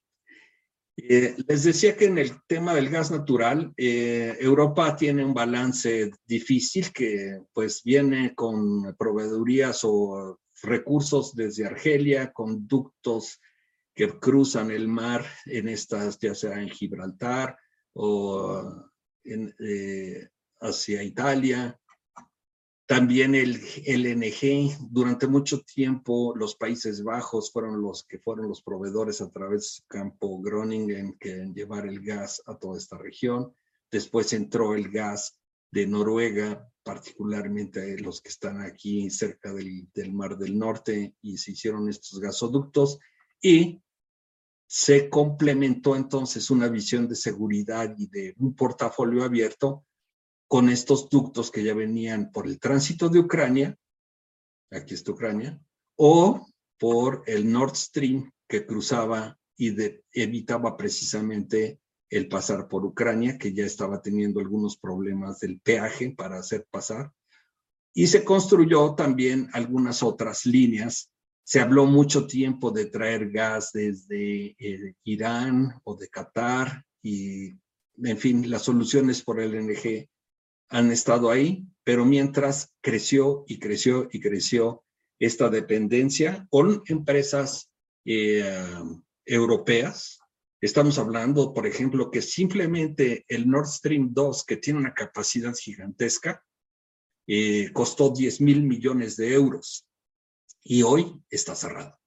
[0.95, 6.11] Eh, les decía que en el tema del gas natural, eh, Europa tiene un balance
[6.25, 13.39] difícil que pues viene con proveedurías o recursos desde Argelia, conductos
[13.95, 17.57] que cruzan el mar en estas, ya sea en Gibraltar
[17.93, 18.91] o
[19.23, 20.29] en, eh,
[20.63, 21.79] hacia Italia,
[22.85, 29.21] también el LNG, durante mucho tiempo los Países Bajos fueron los que fueron los proveedores
[29.21, 33.55] a través de su campo Groningen que llevar el gas a toda esta región.
[33.89, 35.39] Después entró el gas
[35.71, 41.53] de Noruega, particularmente los que están aquí cerca del, del Mar del Norte, y se
[41.53, 42.99] hicieron estos gasoductos.
[43.41, 43.81] Y
[44.67, 49.85] se complementó entonces una visión de seguridad y de un portafolio abierto
[50.53, 53.75] con estos ductos que ya venían por el tránsito de Ucrania,
[54.69, 55.59] aquí está Ucrania,
[55.95, 56.45] o
[56.77, 59.75] por el Nord Stream que cruzaba y
[60.11, 66.37] evitaba precisamente el pasar por Ucrania, que ya estaba teniendo algunos problemas del peaje para
[66.37, 67.11] hacer pasar.
[67.91, 71.09] Y se construyó también algunas otras líneas.
[71.43, 77.55] Se habló mucho tiempo de traer gas desde eh, Irán o de Qatar y,
[78.03, 80.12] en fin, las soluciones por el LNG
[80.69, 84.83] han estado ahí, pero mientras creció y creció y creció
[85.19, 87.71] esta dependencia con empresas
[88.05, 88.43] eh,
[89.25, 90.19] europeas.
[90.61, 96.43] Estamos hablando, por ejemplo, que simplemente el Nord Stream 2, que tiene una capacidad gigantesca,
[97.27, 99.87] eh, costó 10 mil millones de euros
[100.63, 101.97] y hoy está cerrado.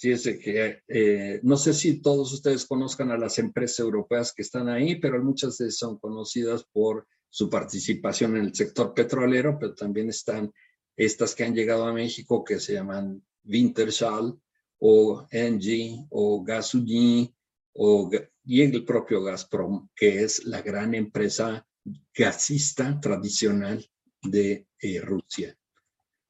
[0.00, 4.68] Es que eh, no sé si todos ustedes conozcan a las empresas europeas que están
[4.68, 9.74] ahí, pero muchas de ellas son conocidas por su participación en el sector petrolero, pero
[9.74, 10.52] también están
[10.96, 14.40] estas que han llegado a México que se llaman Wintershall
[14.80, 17.32] o Engie o Gasunie
[17.74, 18.10] o,
[18.44, 21.66] y el propio Gazprom, que es la gran empresa
[22.14, 23.84] gasista tradicional
[24.22, 25.56] de eh, Rusia.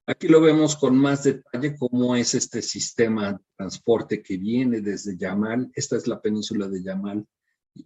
[0.06, 5.18] Aquí lo vemos con más detalle cómo es este sistema de transporte que viene desde
[5.18, 5.70] Yamal.
[5.74, 7.26] Esta es la península de Yamal,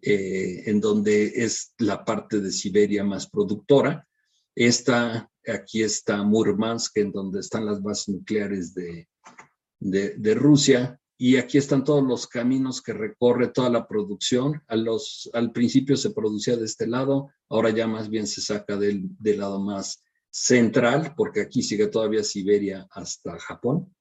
[0.00, 4.06] eh, en donde es la parte de Siberia más productora.
[4.54, 9.08] Esta, aquí está Murmansk, en donde están las bases nucleares de,
[9.80, 10.98] de, Rusia.
[11.18, 14.62] Y aquí están todos los caminos que recorre toda la producción.
[14.68, 18.76] A los, al principio se producía de este lado, ahora ya más bien se saca
[18.76, 23.94] del, del lado más central, porque aquí sigue todavía Siberia hasta Japón.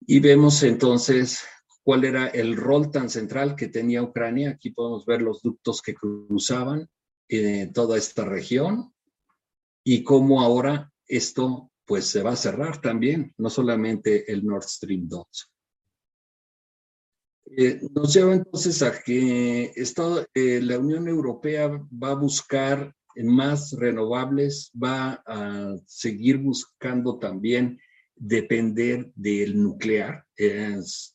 [0.00, 1.42] Y vemos entonces
[1.82, 4.50] cuál era el rol tan central que tenía Ucrania.
[4.50, 6.88] Aquí podemos ver los ductos que cruzaban
[7.28, 8.92] en toda esta región
[9.84, 15.08] y cómo ahora esto pues se va a cerrar también, no solamente el Nord Stream
[15.08, 15.26] 2.
[17.56, 24.70] Eh, nos lleva entonces a que eh, la Unión Europea va a buscar más renovables,
[24.72, 27.80] va a seguir buscando también
[28.18, 30.26] depender del nuclear.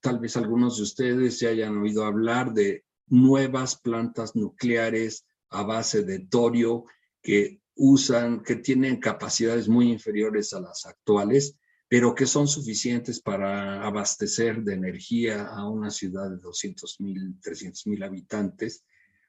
[0.01, 6.03] tal vez algunos de ustedes se hayan oído hablar de nuevas plantas nucleares a base
[6.03, 6.85] de torio
[7.21, 11.57] que usan, que tienen capacidades muy inferiores a las actuales,
[11.87, 17.87] pero que son suficientes para abastecer de energía a una ciudad de 200 mil, 300
[17.87, 18.83] mil habitantes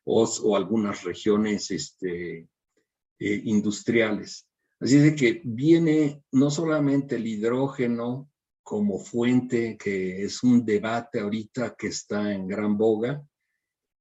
[0.05, 2.49] o, algunas regiones este,
[3.19, 4.47] eh, industriales.
[4.85, 8.31] Así de que viene no solamente el hidrógeno
[8.63, 13.27] como fuente, que es un debate ahorita que está en gran boga,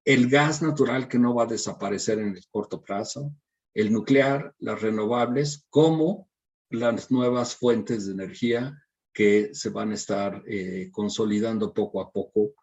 [0.03, 3.33] el gas natural que no va a desaparecer en el corto plazo,
[3.73, 6.29] el nuclear, las renovables, como
[6.69, 8.77] las nuevas fuentes de energía
[9.13, 12.55] que se van a estar eh, consolidando poco a poco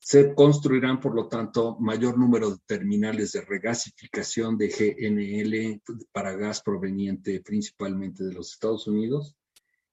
[0.00, 5.82] Se construirán, por lo tanto, mayor número de terminales de regasificación de GNL
[6.12, 9.36] para gas proveniente principalmente de los Estados Unidos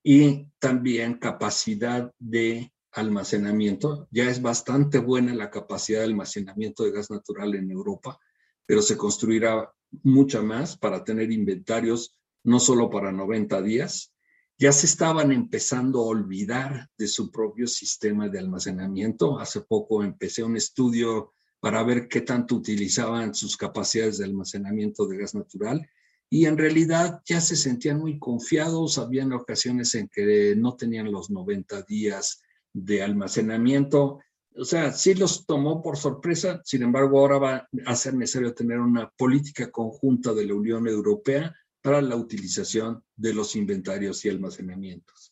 [0.03, 4.07] y también capacidad de almacenamiento.
[4.11, 8.19] Ya es bastante buena la capacidad de almacenamiento de gas natural en Europa,
[8.65, 9.71] pero se construirá
[10.03, 14.14] mucha más para tener inventarios no solo para 90 días,
[14.57, 19.39] ya se estaban empezando a olvidar de su propio sistema de almacenamiento.
[19.39, 25.17] Hace poco empecé un estudio para ver qué tanto utilizaban sus capacidades de almacenamiento de
[25.17, 25.89] gas natural
[26.29, 28.97] y en realidad ya se sentían muy confiados.
[28.97, 32.41] Habían ocasiones en que no tenían los 90 días
[32.73, 34.19] de almacenamiento.
[34.57, 38.79] O sea, sí los tomó por sorpresa, sin embargo, ahora va a ser necesario tener
[38.79, 41.53] una política conjunta de la Unión Europea
[41.85, 45.31] para la utilización de los inventarios y almacenamientos.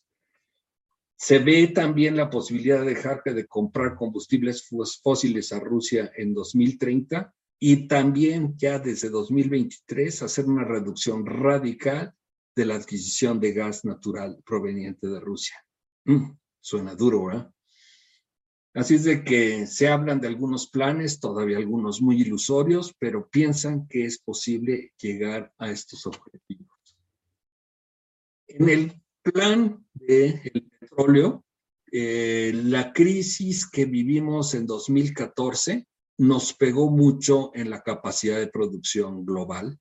[1.15, 4.69] Se ve también la posibilidad de dejar de comprar combustibles
[5.01, 12.13] fósiles a Rusia en 2030 y también ya desde 2023 hacer una reducción radical
[12.55, 15.55] de la adquisición de gas natural proveniente de Rusia.
[16.05, 17.51] Mm, suena duro, ¿verdad?
[18.73, 23.87] Así es de que se hablan de algunos planes, todavía algunos muy ilusorios, pero piensan
[23.87, 26.97] que es posible llegar a estos objetivos.
[28.47, 30.41] En el plan del
[30.79, 31.45] petróleo,
[31.91, 39.23] eh, la crisis que vivimos en 2014 nos pegó mucho en la capacidad de producción
[39.23, 39.79] global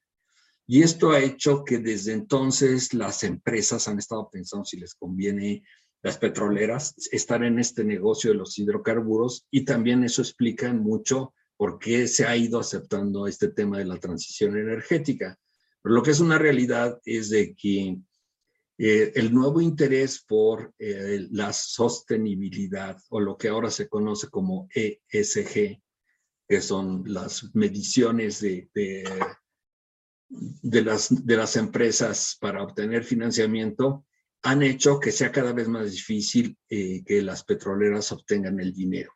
[0.67, 5.63] y esto ha hecho que desde entonces las empresas han estado pensando si les conviene
[6.03, 11.79] las petroleras estar en este negocio de los hidrocarburos y también eso explica mucho por
[11.79, 15.39] qué se ha ido aceptando este tema de la transición energética.
[15.81, 17.99] Pero lo que es una realidad es de que
[18.79, 24.69] eh, el nuevo interés por eh, la sostenibilidad o lo que ahora se conoce como
[24.75, 25.81] ESG,
[26.49, 28.69] que son las mediciones de,
[30.29, 34.05] de, las, de las empresas para obtener financiamiento,
[34.43, 39.13] han hecho que sea cada vez más difícil eh, que las petroleras obtengan el dinero.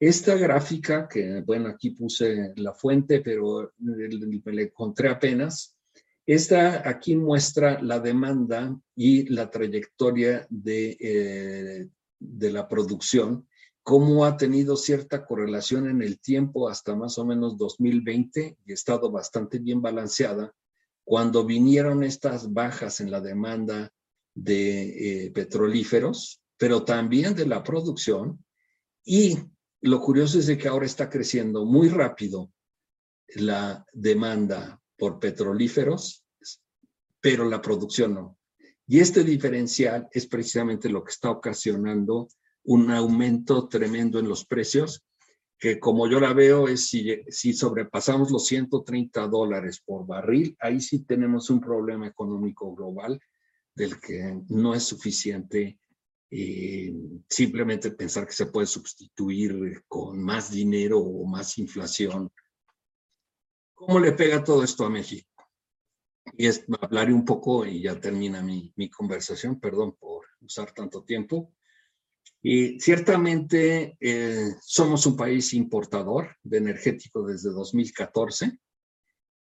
[0.00, 5.76] Esta gráfica, que bueno, aquí puse la fuente, pero me la encontré apenas,
[6.26, 13.46] esta aquí muestra la demanda y la trayectoria de, eh, de la producción,
[13.82, 18.74] cómo ha tenido cierta correlación en el tiempo hasta más o menos 2020 y ha
[18.74, 20.52] estado bastante bien balanceada.
[21.04, 23.92] Cuando vinieron estas bajas en la demanda
[24.34, 28.44] de eh, petrolíferos, pero también de la producción.
[29.04, 29.36] Y
[29.80, 32.52] lo curioso es de que ahora está creciendo muy rápido
[33.34, 36.24] la demanda por petrolíferos,
[37.20, 38.38] pero la producción no.
[38.86, 42.28] Y este diferencial es precisamente lo que está ocasionando
[42.64, 45.04] un aumento tremendo en los precios,
[45.58, 50.80] que como yo la veo es si, si sobrepasamos los 130 dólares por barril, ahí
[50.80, 53.20] sí tenemos un problema económico global
[53.74, 55.78] del que no es suficiente
[56.34, 56.94] eh,
[57.28, 62.30] simplemente pensar que se puede sustituir con más dinero o más inflación.
[63.74, 65.28] ¿Cómo le pega todo esto a México?
[66.38, 71.04] Y es, hablaré un poco y ya termina mi, mi conversación, perdón por usar tanto
[71.04, 71.52] tiempo.
[72.40, 78.58] Y ciertamente eh, somos un país importador de energético desde 2014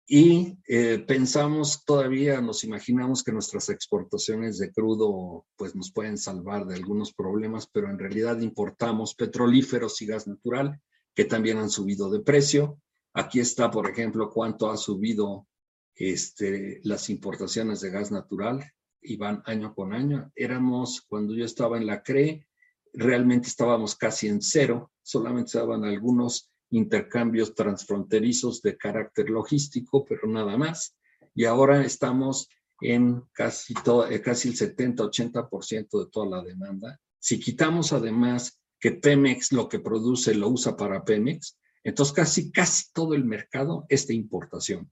[0.08, 6.66] y eh, pensamos todavía, nos imaginamos que nuestras exportaciones de crudo pues nos pueden salvar
[6.68, 10.80] de algunos problemas, pero en realidad importamos petrolíferos y gas natural
[11.16, 12.80] que también han subido de precio.
[13.14, 15.48] Aquí está, por ejemplo, cuánto ha subido
[15.96, 18.64] este, las importaciones de gas natural
[19.02, 20.32] y van año con año.
[20.36, 22.48] Éramos, cuando yo estaba en la CRE,
[22.94, 30.58] realmente estábamos casi en cero, solamente estaban algunos intercambios transfronterizos de carácter logístico, pero nada
[30.58, 30.96] más.
[31.34, 32.50] Y ahora estamos
[32.82, 37.00] en casi, todo, eh, casi el 70-80% de toda la demanda.
[37.20, 42.92] Si quitamos además que Pemex lo que produce lo usa para Pemex, entonces casi, casi
[42.94, 44.92] todo el mercado es de importación.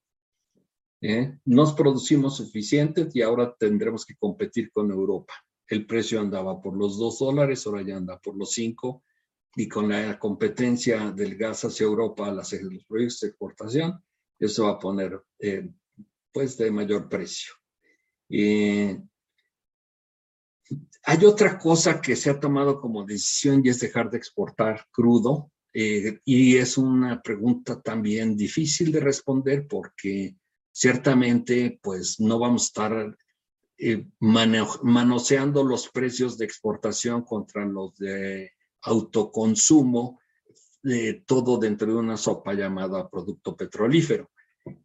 [1.02, 1.38] ¿Eh?
[1.44, 5.34] Nos producimos suficientes y ahora tendremos que competir con Europa.
[5.68, 9.04] El precio andaba por los dos dólares, ahora ya anda por los cinco
[9.56, 14.04] y con la competencia del gas hacia Europa, las, los proyectos de exportación,
[14.40, 15.70] eso va a poner eh,
[16.32, 17.54] pues de mayor precio.
[18.30, 18.98] hay
[21.26, 25.52] otra cosa que se ha tomado como decisión y es dejar de exportar crudo.
[25.76, 30.36] Eh, y es una pregunta también difícil de responder porque
[30.72, 33.18] ciertamente pues no vamos a estar
[33.78, 38.52] eh, manoseando los precios de exportación contra los de
[38.84, 40.20] autoconsumo
[40.84, 44.30] eh, todo dentro de una sopa llamada producto petrolífero.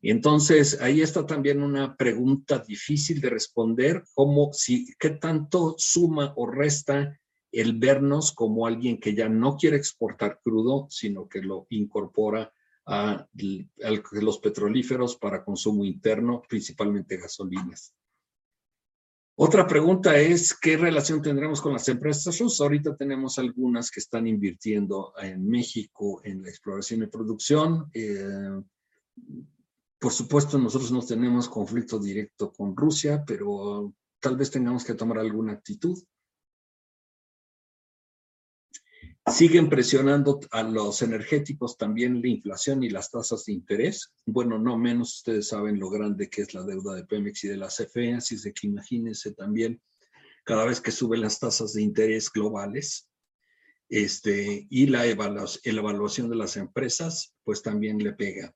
[0.01, 6.33] Y entonces ahí está también una pregunta difícil de responder, como si qué tanto suma
[6.37, 7.19] o resta
[7.53, 12.53] el vernos como alguien que ya no quiere exportar crudo, sino que lo incorpora
[12.87, 13.27] a,
[14.13, 17.95] los petrolíferos para consumo interno, principalmente gasolinas.
[19.41, 22.61] Otra pregunta es, ¿qué relación tendremos con las empresas rusas?
[22.61, 27.89] Ahorita tenemos algunas que están invirtiendo en México en la exploración y producción.
[27.95, 28.61] Eh,
[29.97, 35.21] por supuesto, nosotros no tenemos conflicto directo con Rusia, pero tal vez tengamos que tomar
[35.21, 35.97] alguna actitud.
[39.31, 44.13] Siguen presionando a los energéticos también la inflación y las tasas de interés.
[44.27, 47.57] Bueno, no menos ustedes saben lo grande que es la deuda de Pemex y de
[47.57, 49.81] la CFE, así que imagínense también
[50.45, 53.09] cada vez que suben las tasas de interés globales
[53.91, 58.55] este, y la evaluación de las empresas, pues también le pega.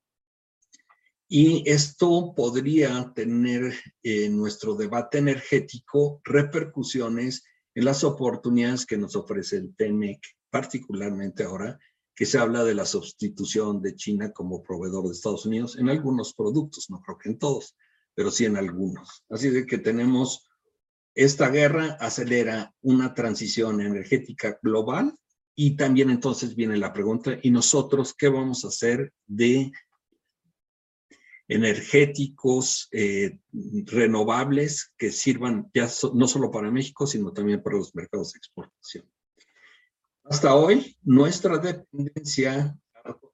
[1.29, 7.45] Y esto podría tener en nuestro debate energético repercusiones
[7.75, 10.21] en las oportunidades que nos ofrece el TEMEC,
[10.53, 11.81] particularmente ahora
[12.15, 16.35] que se habla de la sustitución de China como proveedor de Estados Unidos en algunos
[16.35, 17.75] productos, no creo que en todos,
[18.15, 19.25] pero sí en algunos.
[19.31, 20.47] Así que tenemos
[21.15, 25.17] esta guerra acelera una transición energética global
[25.55, 29.73] y también entonces viene la pregunta, ¿y nosotros qué vamos a hacer de
[31.49, 33.39] energéticos eh,
[33.85, 39.12] renovables que sirvan ya no solo para México, sino también para los mercados de exportación.
[40.25, 42.79] Hasta hoy, nuestra dependencia,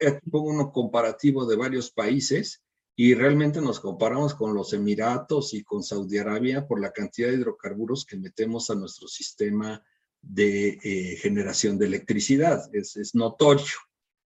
[0.00, 2.62] aquí pongo uno comparativo de varios países
[2.96, 7.34] y realmente nos comparamos con los Emiratos y con Saudi Arabia por la cantidad de
[7.34, 9.82] hidrocarburos que metemos a nuestro sistema
[10.20, 12.68] de eh, generación de electricidad.
[12.72, 13.76] Es, notorio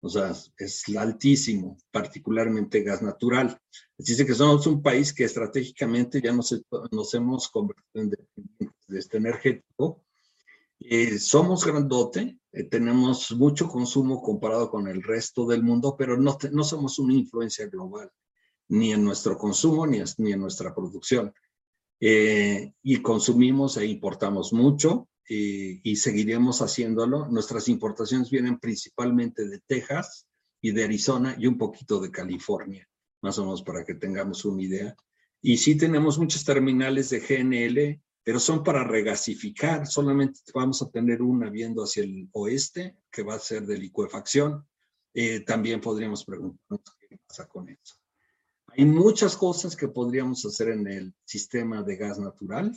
[0.02, 3.60] o sea, es altísimo, particularmente gas natural.
[3.98, 6.58] Dice que somos un país que estratégicamente ya nos,
[6.90, 10.02] nos hemos convertido en dependientes de este energético.
[10.80, 16.38] Eh, somos grandote, eh, tenemos mucho consumo comparado con el resto del mundo, pero no,
[16.52, 18.10] no somos una influencia global,
[18.68, 21.32] ni en nuestro consumo ni, ni en nuestra producción.
[22.00, 27.28] Eh, y consumimos e importamos mucho, y seguiremos haciéndolo.
[27.28, 30.26] Nuestras importaciones vienen principalmente de Texas
[30.60, 32.88] y de Arizona y un poquito de California,
[33.22, 34.96] más o menos para que tengamos una idea.
[35.40, 39.86] Y sí tenemos muchos terminales de GNL, pero son para regasificar.
[39.86, 44.66] Solamente vamos a tener una viendo hacia el oeste, que va a ser de licuefacción.
[45.12, 47.96] Eh, también podríamos preguntarnos qué pasa con eso.
[48.68, 52.72] Hay muchas cosas que podríamos hacer en el sistema de gas natural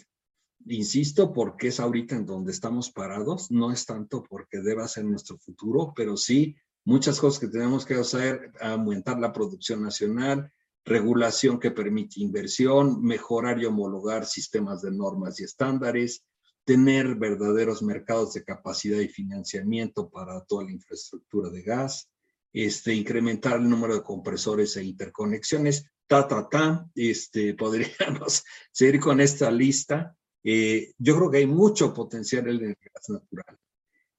[0.68, 5.38] insisto, porque es ahorita en donde estamos parados, no es tanto porque deba ser nuestro
[5.38, 10.52] futuro, pero sí muchas cosas que tenemos que hacer, aumentar la producción nacional,
[10.86, 16.26] regulación que permite inversión, mejorar y homologar sistemas de normas y estándares,
[16.66, 22.10] tener verdaderos mercados de capacidad y financiamiento para toda la infraestructura de gas,
[22.52, 29.22] este, incrementar el número de compresores e interconexiones, ta, ta, ta, este, podríamos seguir con
[29.22, 33.58] esta lista eh, yo creo que hay mucho potencial en el gas natural.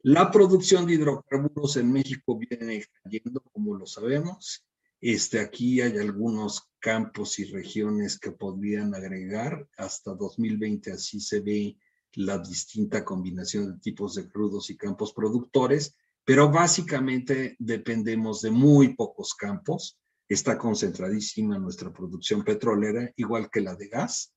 [0.02, 4.64] La producción de hidrocarburos en México viene cayendo, como lo sabemos.
[5.07, 9.68] Este, aquí hay algunos campos y regiones que podrían agregar.
[9.76, 11.76] Hasta 2020 así se ve
[12.14, 15.94] la distinta combinación de tipos de crudos y campos productores,
[16.24, 19.98] pero básicamente dependemos de muy pocos campos.
[20.26, 24.32] Está concentradísima nuestra producción petrolera, igual que la de gas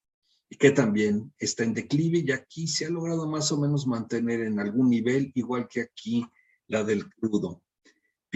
[0.49, 4.41] y que también está en declive y aquí se ha logrado más o menos mantener
[4.41, 6.26] en algún nivel, igual que aquí
[6.68, 7.63] la del crudo.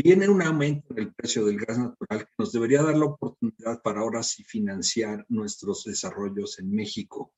[0.03, 3.83] Viene un aumento en el precio del gas natural que nos debería dar la oportunidad
[3.83, 7.31] para ahora sí financiar nuestros desarrollos en México.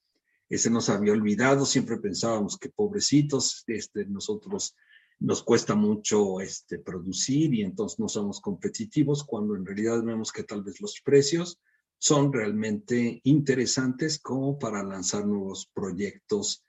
[0.47, 4.77] Ese nos había olvidado, siempre pensábamos que pobrecitos, este, nosotros
[5.19, 10.43] nos cuesta mucho este, producir y entonces no somos competitivos, cuando en realidad vemos que
[10.43, 11.59] tal vez los precios
[11.97, 16.63] son realmente interesantes como para lanzar nuevos proyectos,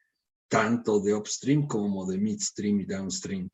[0.48, 3.48] tanto de upstream como de midstream y downstream.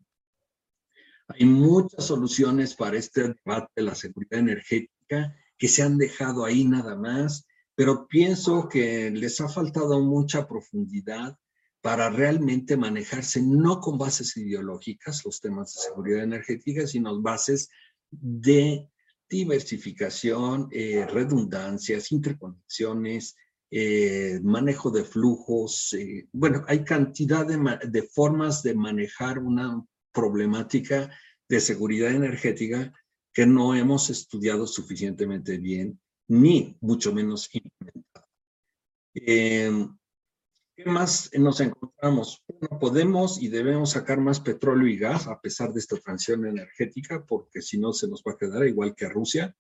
[1.39, 6.65] Hay muchas soluciones para este debate de la seguridad energética que se han dejado ahí
[6.65, 11.37] nada más, pero pienso que les ha faltado mucha profundidad
[11.81, 17.71] para realmente manejarse no con bases ideológicas los temas de seguridad energética, sino bases
[18.11, 18.89] de
[19.29, 23.37] diversificación, eh, redundancias, interconexiones,
[23.71, 25.93] eh, manejo de flujos.
[25.93, 29.83] Eh, bueno, hay cantidad de, de, formas de manejar una
[30.13, 31.11] problemática
[31.49, 32.93] de seguridad energética
[33.33, 38.27] que no hemos estudiado suficientemente bien, ni mucho menos implementado.
[39.15, 39.97] Em,
[40.77, 42.43] ¿Qué más nos encontramos?
[42.49, 47.25] Bueno, podemos y debemos sacar más petróleo y gas a pesar de esta transición energética,
[47.27, 49.55] porque si no se nos va a quedar igual que Rusia.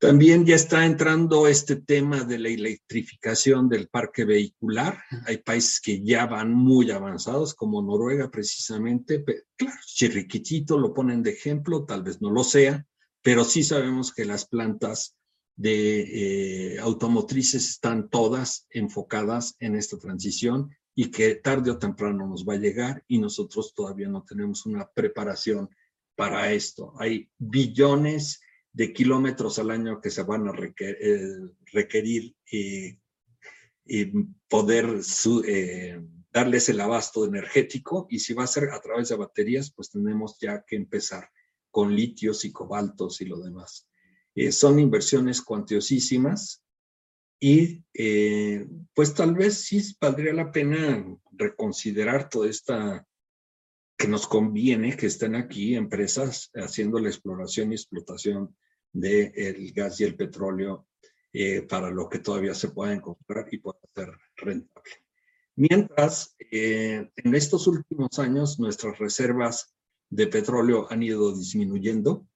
[0.00, 4.98] También ya está entrando este tema de la electrificación del parque vehicular.
[5.26, 9.22] Hay países que ya van muy avanzados, como Noruega precisamente.
[9.56, 12.86] Claro, Chirriquitito lo ponen de ejemplo, tal vez no lo sea,
[13.20, 15.18] pero sí sabemos que las plantas
[15.54, 22.48] de eh, automotrices están todas enfocadas en esta transición y que tarde o temprano nos
[22.48, 25.68] va a llegar y nosotros todavía no tenemos una preparación
[26.16, 26.94] para esto.
[26.98, 28.40] Hay billones
[28.72, 31.38] de kilómetros al año que se van a eh,
[31.72, 32.98] requerir, y,
[34.48, 35.00] poder
[35.46, 36.00] eh,
[36.32, 40.38] darles el abasto energético y si va a ser a través de baterías, pues tenemos
[40.40, 41.28] ya que empezar
[41.72, 43.88] con litios y cobaltos y lo demás.
[44.36, 46.62] Eh, son inversiones cuantiosísimas
[47.40, 47.82] y
[48.94, 53.08] pues tal vez sí valdría la pena reconsiderar toda esta
[54.00, 58.56] que nos conviene que estén aquí empresas haciendo la exploración y explotación
[58.90, 60.86] del gas y el petróleo
[61.34, 64.90] eh, para lo que todavía se pueda encontrar y pueda ser rentable.
[65.54, 69.74] Mientras, eh, en estos últimos años, nuestras reservas
[70.08, 72.26] de petróleo han ido disminuyendo.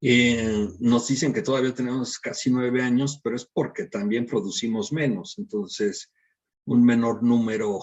[0.00, 5.38] Eh, nos dicen que todavía tenemos casi nueve años, pero es porque también producimos menos.
[5.38, 6.10] Entonces,
[6.64, 7.78] un menor número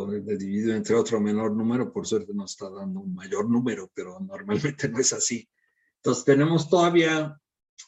[0.00, 4.88] dividido entre otro menor número, por suerte nos está dando un mayor número, pero normalmente
[4.88, 5.48] no es así.
[5.96, 7.38] Entonces tenemos todavía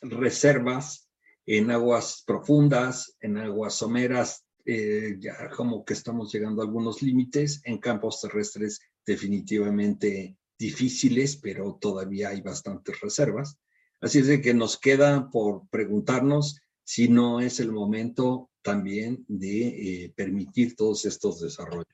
[0.02, 1.08] reservas
[1.46, 7.60] en aguas profundas, en aguas someras, eh, ya como que estamos llegando a algunos límites,
[7.64, 13.58] en campos terrestres definitivamente difíciles, pero todavía hay bastantes reservas.
[14.00, 19.68] Así es de que nos queda por preguntarnos si no es el momento también de
[20.04, 21.86] eh, permitir todos estos desarrollos.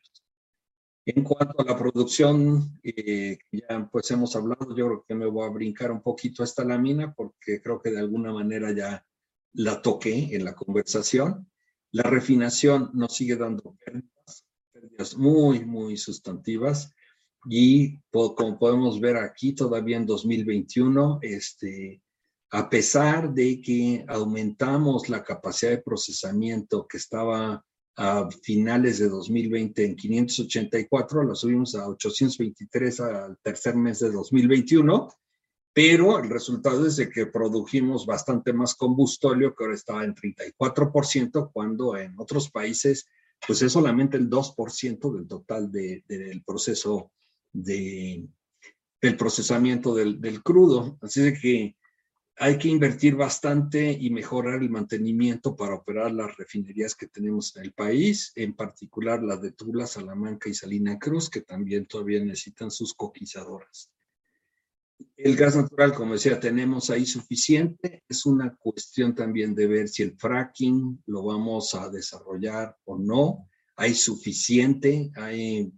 [1.06, 5.46] En cuanto a la producción, eh, ya pues hemos hablado, yo creo que me voy
[5.46, 9.04] a brincar un poquito esta lámina porque creo que de alguna manera ya
[9.54, 11.50] la toqué en la conversación.
[11.92, 16.92] La refinación nos sigue dando pérdidas, pérdidas muy, muy sustantivas
[17.48, 22.02] y como podemos ver aquí todavía en 2021, este,
[22.52, 27.64] a pesar de que aumentamos la capacidad de procesamiento que estaba
[27.96, 35.08] a finales de 2020 en 584, la subimos a 823 al tercer mes de 2021,
[35.72, 41.50] pero el resultado es de que produjimos bastante más combustóleo, que ahora estaba en 34%,
[41.52, 43.06] cuando en otros países,
[43.46, 47.12] pues es solamente el 2% del total del proceso
[47.52, 48.26] de,
[49.00, 50.98] del procesamiento del, del crudo.
[51.02, 51.76] Así de que
[52.42, 57.64] hay que invertir bastante y mejorar el mantenimiento para operar las refinerías que tenemos en
[57.64, 62.70] el país, en particular las de Tula, Salamanca y Salina Cruz, que también todavía necesitan
[62.70, 63.92] sus coquizadoras.
[65.18, 68.04] El gas natural, como decía, tenemos ahí suficiente.
[68.08, 73.50] Es una cuestión también de ver si el fracking lo vamos a desarrollar o no.
[73.76, 75.70] Hay suficiente, hay,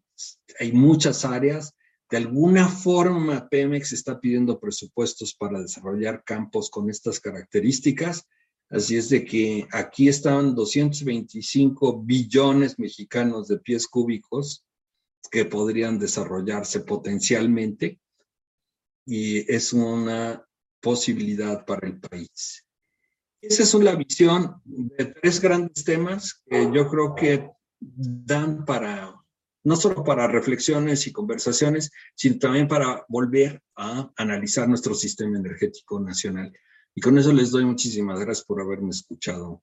[0.60, 1.74] hay muchas áreas
[2.12, 8.28] de alguna forma, Pemex está pidiendo presupuestos para desarrollar campos con estas características.
[8.68, 14.62] Así es de que aquí están 225 billones mexicanos de pies cúbicos
[15.30, 17.98] que podrían desarrollarse potencialmente
[19.06, 20.46] y es una
[20.82, 22.66] posibilidad para el país.
[23.40, 27.48] Esa es una visión de tres grandes temas que yo creo que
[27.80, 29.21] dan para
[29.64, 36.00] no solo para reflexiones y conversaciones, sino también para volver a analizar nuestro sistema energético
[36.00, 36.52] nacional.
[36.94, 39.62] Y con eso les doy muchísimas gracias por haberme escuchado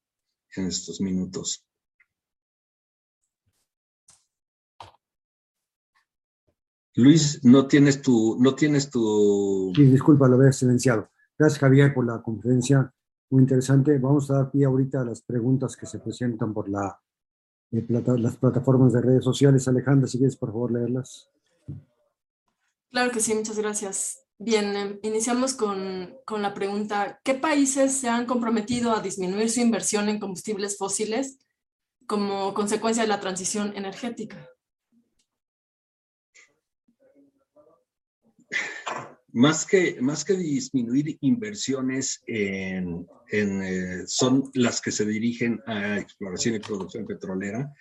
[0.55, 1.65] en estos minutos.
[6.95, 9.71] Luis, no tienes tu, no tienes tu.
[9.75, 11.09] Sí, disculpa, lo había silenciado.
[11.37, 12.91] Gracias, Javier, por la conferencia.
[13.29, 13.97] Muy interesante.
[13.99, 16.99] Vamos a dar pie ahorita a las preguntas que se presentan por la
[17.71, 19.67] las plataformas de redes sociales.
[19.67, 21.29] Alejandra, si quieres, por favor, leerlas.
[22.91, 24.25] Claro que sí, muchas gracias.
[24.39, 29.59] Bien, em, iniciamos con, con, la pregunta, ¿qué países se han comprometido a disminuir su
[29.59, 31.39] inversión en combustibles fósiles
[32.07, 34.49] como consecuencia de la transición energética?
[39.33, 46.55] Más que, más que disminuir inversiones en, eh, son las que se dirigen a exploración
[46.55, 47.71] y producción petrolera.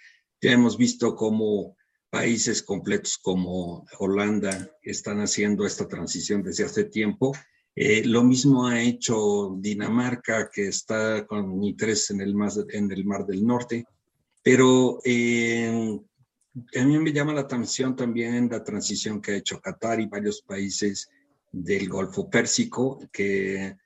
[0.40, 1.76] Ya hemos visto cómo
[2.11, 7.32] países completos como Holanda están haciendo esta transición desde hace tiempo.
[7.74, 12.34] Eh, lo mismo ha hecho Dinamarca, que está con interés en el,
[12.70, 13.86] en el Mar del Norte.
[14.42, 16.01] Pero eh,
[16.76, 20.42] a mí me llama la atención también la transición que ha hecho Qatar y varios
[20.42, 21.09] países
[21.51, 23.76] del Golfo Pérsico que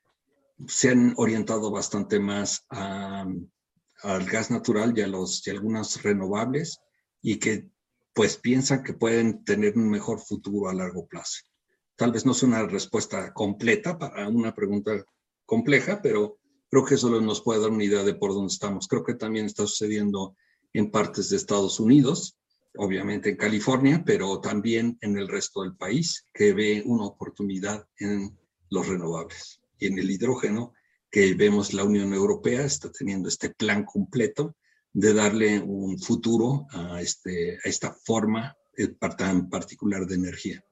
[0.66, 6.80] se han orientado bastante más al gas natural y a, los, y algunas renovables
[7.20, 7.70] y que
[8.14, 11.40] pues piensan que pueden tener un mejor futuro a largo plazo.
[11.96, 15.04] Tal vez no sea una respuesta completa para una pregunta
[15.46, 16.38] compleja, pero
[16.68, 18.88] creo que eso nos puede dar una idea de por dónde estamos.
[18.88, 20.36] Creo que también está sucediendo
[20.72, 22.36] en partes de Estados Unidos,
[22.76, 28.38] obviamente en California, pero también en el resto del país, que ve una oportunidad en
[28.70, 30.72] los renovables y en el hidrógeno,
[31.10, 34.56] que vemos la Unión Europea está teniendo este plan completo
[34.94, 38.56] de darle un futuro a, este, a esta forma
[39.18, 40.64] tan particular de energía.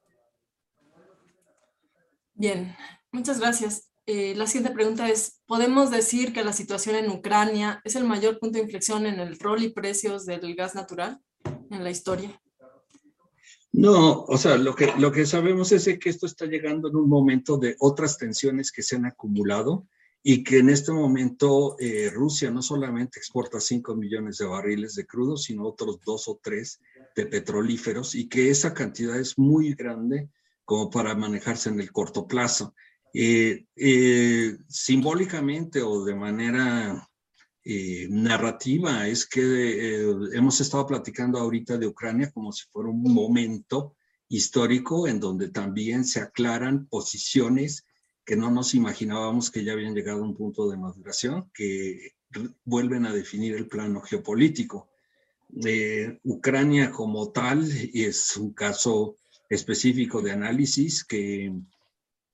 [2.35, 2.75] Bien,
[3.13, 3.91] muchas gracias.
[4.07, 8.39] Eh, la siguiente pregunta es, ¿podemos decir que la situación en Ucrania es el mayor
[8.39, 11.21] punto de inflexión en el rol y precios del gas natural
[11.71, 12.41] en la historia?
[13.73, 17.09] No, o sea, lo que, lo que sabemos es que esto está llegando en un
[17.09, 19.87] momento de otras tensiones que se han acumulado
[20.23, 25.07] y que en este momento eh, Rusia no solamente exporta 5 millones de barriles de
[25.07, 26.81] crudo, sino otros dos o tres
[27.17, 30.29] de petrolíferos y que esa cantidad es muy grande
[30.65, 32.75] como para manejarse en el corto plazo.
[33.15, 37.10] Eh, eh, simbólicamente o de manera
[37.65, 40.01] narrativa es que
[40.33, 43.97] hemos estado platicando ahorita de Ucrania como si fuera un momento
[44.29, 47.85] histórico en donde también se aclaran posiciones
[48.25, 52.13] que no nos imaginábamos que ya habían llegado a un punto de maduración, que
[52.65, 54.89] vuelven a definir el plano geopolítico.
[55.65, 59.17] Eh, Ucrania como tal es un caso
[59.49, 61.53] específico de análisis que,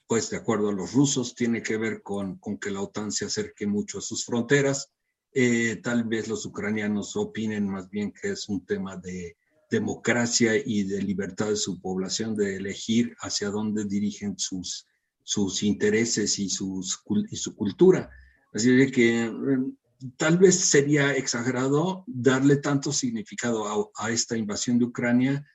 [0.06, 3.24] pues de acuerdo a los rusos, tiene que ver con, con que la OTAN se
[3.24, 4.90] acerque mucho a sus fronteras.
[5.38, 9.36] Eh, tal vez los ucranianos opinen más bien que es un tema de
[9.70, 14.86] democracia y de libertad de su población de elegir hacia dónde dirigen sus,
[15.22, 18.08] sus intereses y, sus, y su cultura.
[18.54, 19.76] Así que em,
[20.16, 25.46] tal vez sería exagerado darle tanto significado a, esta invasión de Ucrania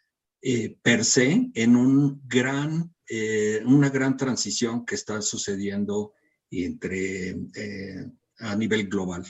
[0.43, 6.13] eh, per se en un gran, eh, una gran transición que está sucediendo
[6.51, 7.35] entre,
[8.37, 9.25] a nivel global.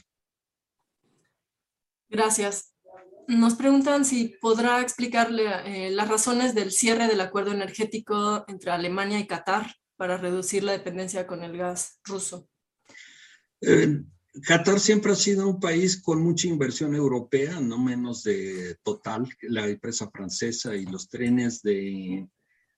[2.11, 2.75] Gracias.
[3.27, 9.27] Nos preguntan si podrá explicarle las razones del cierre del acuerdo energético entre Alemania y
[9.27, 12.49] Qatar para reducir la dependencia con el gas ruso?
[13.61, 14.01] Eh,
[14.45, 19.67] Qatar siempre ha sido un país con mucha inversión europea, no menos de Total, la
[19.67, 22.27] empresa francesa y los trenes de,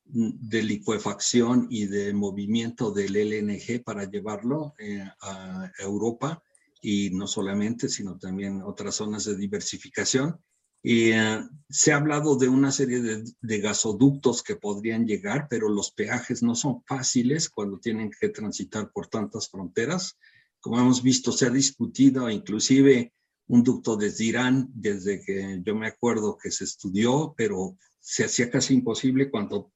[0.05, 6.43] de licuefacción y de movimiento del LNG para llevarlo eh, a Europa
[6.85, 10.37] y no solamente, sino también otras zonas de diversificación.
[10.83, 15.91] Y eh, se ha hablado de una serie de, gasoductos que podrían llegar, pero los
[15.91, 20.19] peajes no son fáciles cuando tienen que transitar por tantas fronteras.
[20.59, 23.13] Como hemos visto, se ha discutido inclusive
[23.47, 28.51] un ducto desde Irán, desde que yo me acuerdo que se estudió, pero se hacía
[28.51, 29.71] casi imposible cuando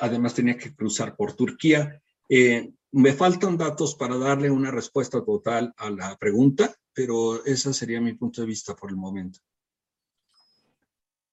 [0.00, 2.00] además tenía que cruzar por Turquía.
[2.26, 8.00] Eh, me faltan datos para darle una respuesta total a la pregunta, pero ese sería
[8.00, 9.40] mi punto de vista por el momento.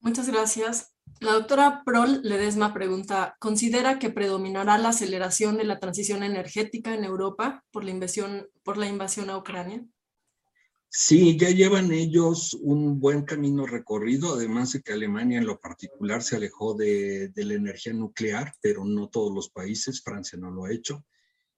[0.02, 0.94] Muchas gracias.
[1.20, 7.04] La doctora Prol Ledesma pregunta, ¿considera que predominará la aceleración de la transición energética en
[7.04, 9.84] Europa por la invasión, por la invasión a Ucrania?
[10.90, 16.22] Sí, ya llevan ellos un buen camino recorrido, además de que Alemania en lo particular
[16.22, 20.66] se alejó de, de la energía nuclear, pero no todos los países, Francia no lo
[20.66, 21.04] ha hecho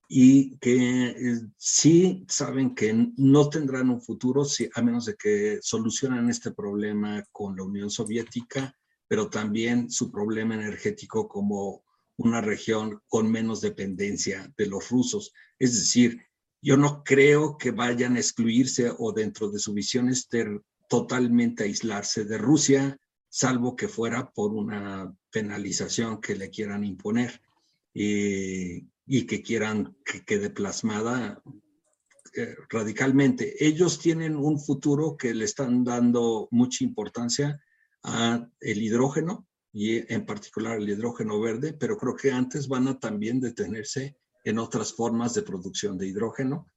[0.08, 5.60] y que eh, sí saben que no tendrán un futuro si, a menos de que
[5.62, 8.74] solucionen este problema con la Unión Soviética,
[9.08, 11.84] pero también su problema energético como
[12.18, 15.34] una región con menos dependencia de los rusos.
[15.60, 16.22] Es decir,
[16.62, 20.47] yo no creo que vayan a excluirse o dentro de su visión estar
[20.89, 22.97] totalmente aislarse de Rusia,
[23.30, 27.41] salvo que fuera por una penalización que le quieran imponer.
[27.93, 31.41] Eh, y que quieran que quede plasmada
[32.36, 33.66] eh, radicalmente.
[33.66, 37.60] Ellos tienen un futuro que le están dando mucha importancia
[38.03, 42.99] a el hidrógeno y en particular el hidrógeno verde, pero creo que antes van a
[42.99, 46.70] también detenerse en otras formas de producción de hidrógeno.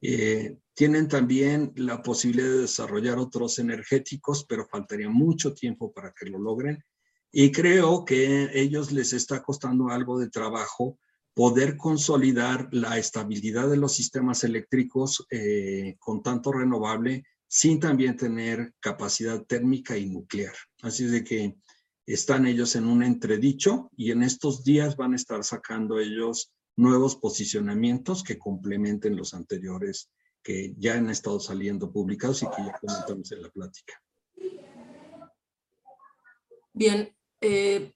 [0.00, 6.26] Eh, tienen también la posibilidad de desarrollar otros energéticos, pero faltaría mucho tiempo para que
[6.26, 6.82] lo logren
[7.30, 10.98] Y creo que ellos les está costando algo de trabajo
[11.34, 18.72] poder consolidar la estabilidad de los sistemas eléctricos eh, con tanto renovable sin también tener
[18.80, 20.54] capacidad térmica y nuclear.
[20.82, 21.56] Así de que
[22.06, 27.16] están ellos en un entredicho y en estos días van a estar sacando ellos nuevos
[27.16, 30.10] posicionamientos que complementen los anteriores
[30.42, 34.02] que ya han estado saliendo publicados y que ya comentamos en la plática.
[36.72, 37.94] Bien, eh,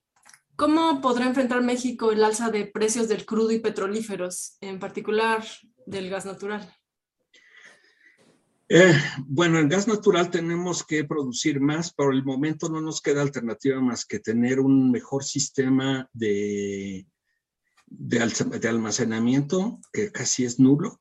[0.59, 5.45] ¿cómo podrá enfrentar México el alza de precios del crudo y petrolíferos, en particular
[5.87, 6.75] del gas natural?
[8.69, 13.23] Eh, bueno, el gas natural tenemos que producir más, por el momento no nos queda
[13.23, 17.07] alternativa más que tener un mejor sistema de,
[17.87, 21.01] de, almacenamiento, que casi es nulo.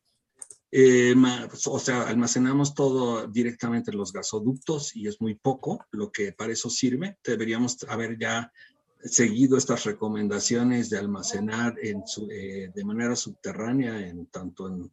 [0.72, 1.16] Eh,
[1.66, 6.54] o sea, almacenamos todo directamente en los gasoductos y es muy poco lo que para
[6.54, 7.18] eso sirve.
[7.24, 8.52] Deberíamos haber ya
[9.04, 14.92] seguido estas recomendaciones de almacenar en eh, de manera subterránea, en tanto en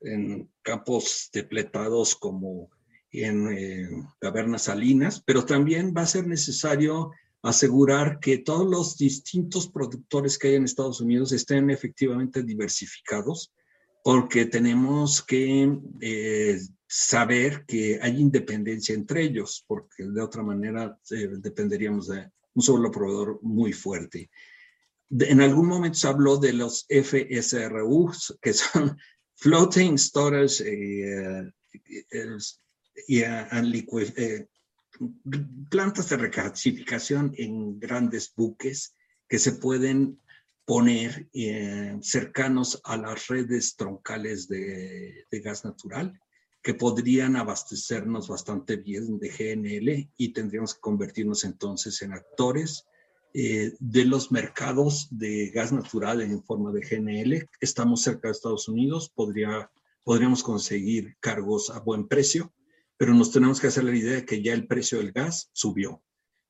[0.00, 2.70] en campos depletados como
[3.12, 3.88] en eh,
[4.18, 7.10] cavernas salinas, pero también va a ser necesario
[7.42, 13.52] asegurar que todos los distintos productores que hay en Estados Unidos estén efectivamente diversificados,
[14.04, 21.28] porque tenemos que eh, saber que hay independencia entre ellos, porque de otra manera eh,
[21.38, 24.30] dependeríamos de un solo proveedor muy fuerte.
[25.10, 28.96] en algún momento se habló de los FSRUs, que son
[29.34, 31.50] floating storage eh,
[32.12, 32.36] eh,
[33.08, 34.46] y eh,
[35.70, 38.94] plantas de recalcificación en grandes buques
[39.28, 40.20] que se pueden
[40.66, 41.28] poner
[42.02, 46.20] cercanos a las redes troncales de, gas natural
[46.62, 52.86] que podrían abastecernos bastante bien de GNL y tendríamos que convertirnos entonces en actores
[53.32, 57.48] eh, de los mercados de gas natural en forma de GNL.
[57.60, 59.70] Estamos cerca de Estados Unidos, podría,
[60.04, 62.52] podríamos conseguir cargos a buen precio,
[62.96, 66.02] pero nos tenemos que hacer la idea de que ya el precio del gas subió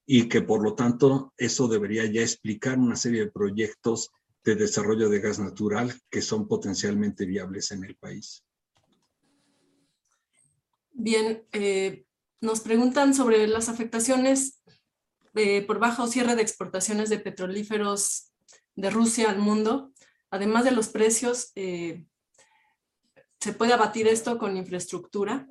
[0.06, 4.10] y que por lo tanto eso debería ya explicar una serie de proyectos
[4.42, 8.42] de desarrollo de gas natural que son potencialmente viables en el país.
[11.02, 12.04] Bien, eh,
[12.42, 14.62] nos preguntan sobre las afectaciones
[15.66, 18.32] por bajo cierre de exportaciones de petrolíferos
[18.76, 19.92] de Rusia al mundo,
[20.30, 22.04] además de los precios, eh,
[23.40, 25.46] ¿se puede abatir esto con infraestructura?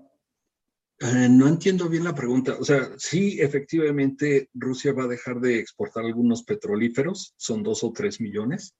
[0.99, 2.57] Eh, no entiendo bien la pregunta.
[2.59, 7.91] O sea, sí, efectivamente, Rusia va a dejar de exportar algunos petrolíferos, son dos o
[7.91, 8.75] tres millones.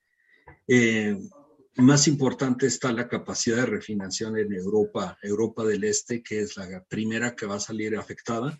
[0.68, 1.18] Eh,
[1.76, 6.84] más importante está la capacidad de refinanciación en Europa, Europa del Este, que es la
[6.86, 8.60] primera que va a salir afectada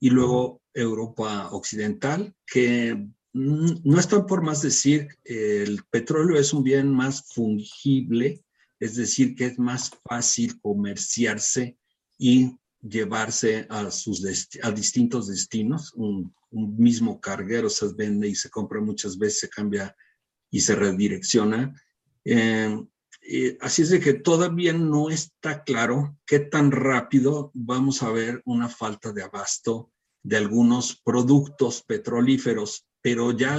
[0.00, 6.90] y luego Europa Occidental, que no están por más decir, el petróleo es un bien
[6.94, 8.42] más fungible,
[8.80, 11.76] es decir, que es más fácil comerciarse
[12.18, 14.24] y llevarse a, sus
[14.62, 15.92] a distintos destinos.
[15.94, 19.94] Un, mismo carguero se vende y se compra muchas veces, se cambia
[20.50, 21.74] y se redirecciona.
[22.28, 22.84] Eh,
[23.60, 28.68] así es de que todavía no está claro qué tan rápido vamos a ver una
[28.68, 29.92] falta de abasto
[30.24, 33.56] de algunos productos petrolíferos, pero ya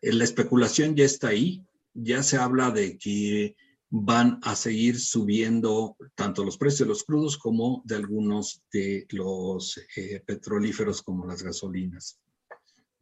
[0.00, 1.62] la especulación ya está ahí,
[1.92, 3.54] ya se habla de que
[3.90, 9.78] van a seguir subiendo tanto los precios de los crudos como de algunos de los
[9.94, 12.18] eh, petrolíferos como las gasolinas.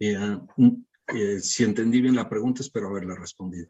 [0.01, 0.19] Eh,
[1.15, 3.69] eh, si entendí bien la pregunta, espero haberla respondido.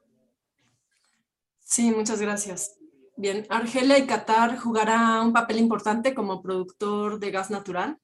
[1.71, 2.77] Sí, muchas gracias.
[3.17, 7.97] Bien, ¿Argelia y Qatar jugará un papel importante como productor de gas natural?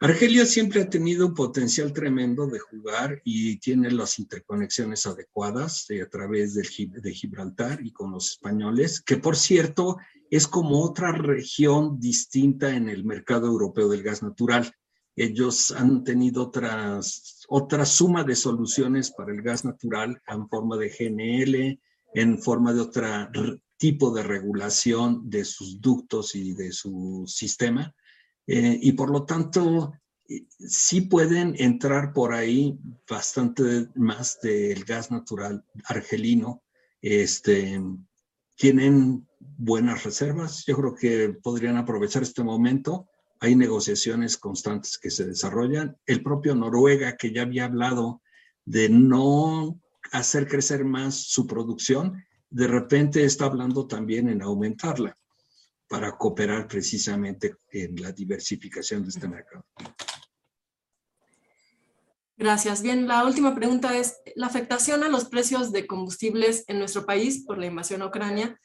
[0.00, 6.08] Argelia siempre ha tenido un potencial tremendo de jugar y tiene las interconexiones adecuadas a
[6.10, 9.96] través de Gibraltar y con los españoles, que por cierto
[10.30, 14.70] es como otra región distinta en el mercado europeo del gas natural.
[15.16, 20.90] Ellos han tenido otras, otra suma de soluciones para el gas natural en forma de
[20.90, 21.80] GNL,
[22.14, 23.06] en forma de otro
[23.76, 27.94] tipo de regulación de sus ductos y de su sistema.
[28.46, 29.92] Eh, y por lo tanto,
[30.58, 32.78] sí pueden entrar por ahí
[33.08, 36.62] bastante más del gas natural argelino.
[37.00, 37.80] Este,
[38.56, 40.64] tienen buenas reservas.
[40.66, 43.08] Yo creo que podrían aprovechar este momento.
[43.40, 45.96] Hay negociaciones constantes que se desarrollan.
[46.06, 48.20] El propio Noruega, que ya había hablado
[48.64, 49.80] de no
[50.12, 55.16] hacer crecer más su producción, de repente está hablando también en aumentarla
[55.88, 59.64] para cooperar precisamente en la diversificación de este mercado.
[62.36, 62.82] Gracias.
[62.82, 67.44] Bien, la última pregunta es, ¿la afectación a los precios de combustibles en nuestro país
[67.44, 68.60] por la invasión a Ucrania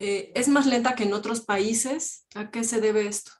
[0.00, 2.26] eh, es más lenta que en otros países?
[2.34, 3.32] ¿A qué se debe esto?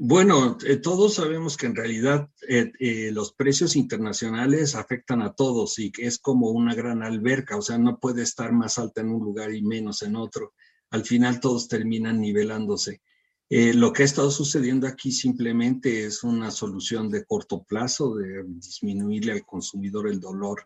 [0.00, 5.90] Bueno, eh, todos sabemos que en realidad eh, los precios internacionales afectan a todos y
[5.90, 9.24] que es como una gran alberca, o sea, no puede estar más alta en un
[9.24, 10.54] lugar y menos en otro.
[10.90, 13.02] Al final todos terminan nivelándose.
[13.50, 18.44] Eh, lo que ha estado sucediendo aquí simplemente es una solución de corto plazo, de
[18.46, 20.64] disminuirle al consumidor el dolor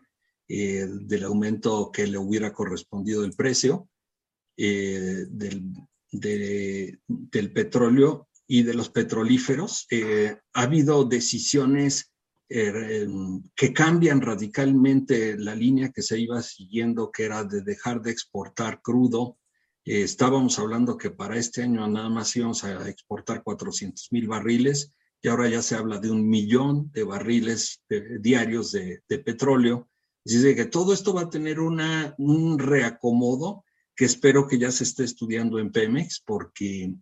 [0.49, 3.87] eh, del aumento que le hubiera correspondido del precio
[4.57, 5.71] eh, del,
[7.53, 9.87] petróleo y de los petrolíferos.
[10.53, 12.11] ha habido decisiones
[12.47, 18.81] que cambian radicalmente la línea que se iba siguiendo, que era de dejar de exportar
[18.81, 19.37] crudo
[19.85, 24.93] eh, estábamos hablando que para este año nada más íbamos a exportar 400 mil barriles
[25.21, 27.81] y ahora ya se habla de un millón de barriles
[28.19, 29.89] diarios de, petróleo.
[30.25, 33.63] Así que todo esto va a tener un reacomodo
[33.95, 36.93] que espero que ya se esté estudiando en Pemex porque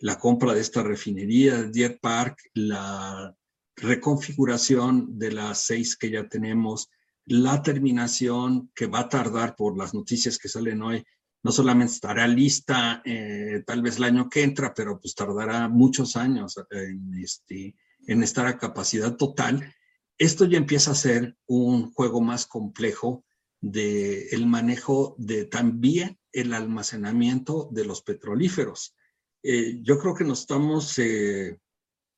[0.00, 3.34] la compra de esta refinería, Deer Park, la
[3.76, 6.88] reconfiguración de las seis que ya tenemos,
[7.26, 11.04] la terminación que va a tardar por las noticias que salen hoy
[11.42, 16.16] no solamente estará lista eh, tal vez el año que entra, pero pues tardará muchos
[16.16, 17.76] años en, este,
[18.06, 19.72] en estar a capacidad total.
[20.16, 23.24] Esto ya empieza a ser un juego más complejo
[23.60, 28.94] del el manejo de también el almacenamiento de los petrolíferos.
[29.42, 31.58] Eh, yo creo que nos estamos eh,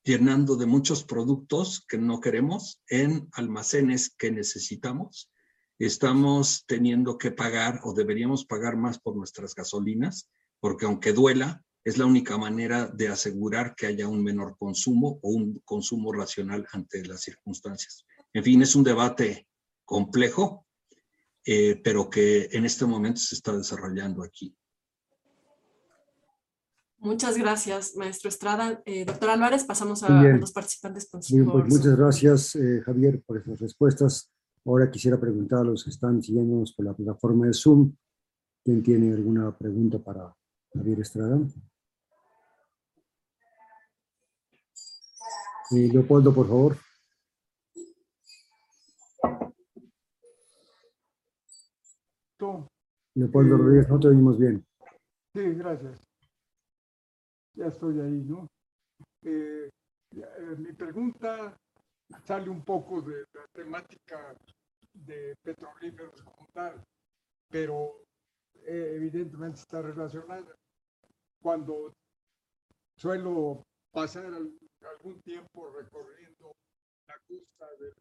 [0.03, 5.31] llenando de muchos productos que no queremos en almacenes que necesitamos
[5.85, 11.97] estamos teniendo que pagar o deberíamos pagar más por nuestras gasolinas, porque aunque duela, es
[11.97, 17.03] la única manera de asegurar que haya un menor consumo o un consumo racional ante
[17.05, 18.05] las circunstancias.
[18.33, 19.47] En fin, es un debate
[19.83, 20.67] complejo,
[21.43, 24.55] eh, pero que en este momento se está desarrollando aquí.
[27.03, 28.79] Muchas gracias, maestro Estrada.
[28.85, 31.09] Eh, doctor Álvarez, pasamos a, los participantes.
[31.09, 34.31] Pues muchas gracias, eh, Javier, por esas respuestas.
[34.63, 37.95] Ahora quisiera preguntar a los que están siguiéndonos por la plataforma de Zoom,
[38.63, 40.31] ¿quién tiene alguna pregunta para
[40.75, 41.39] Javier Estrada?
[45.71, 46.77] Eh, Leopoldo, por favor.
[53.15, 54.63] Leopoldo Rodríguez, no te oímos bien.
[55.33, 56.10] Sí, gracias.
[57.53, 58.47] Ya estoy ahí, ¿no?
[59.23, 59.69] Eh,
[60.15, 61.55] eh, mi pregunta
[62.25, 64.35] sale un poco de la temática
[64.93, 66.83] de petrolíferos como tal,
[67.49, 68.03] pero
[68.65, 70.55] eh, evidentemente está relacionada.
[71.41, 71.93] Cuando
[72.97, 76.53] suelo pasar algún tiempo recorriendo
[77.07, 77.93] la costa del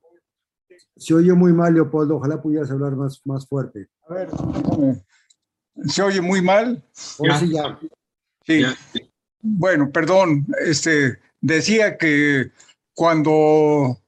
[0.97, 2.17] Se oye muy mal, Leopoldo.
[2.17, 3.89] Ojalá pudieras hablar más, más fuerte.
[4.09, 4.29] A ver,
[5.87, 6.83] ¿se oye muy mal?
[6.95, 7.79] sí, ya.
[8.45, 9.10] Sí.
[9.43, 10.47] Bueno, perdón.
[10.61, 12.51] Este, decía que
[12.93, 13.99] cuando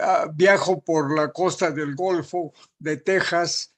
[0.00, 3.74] ah, viajo por la costa del Golfo de Texas,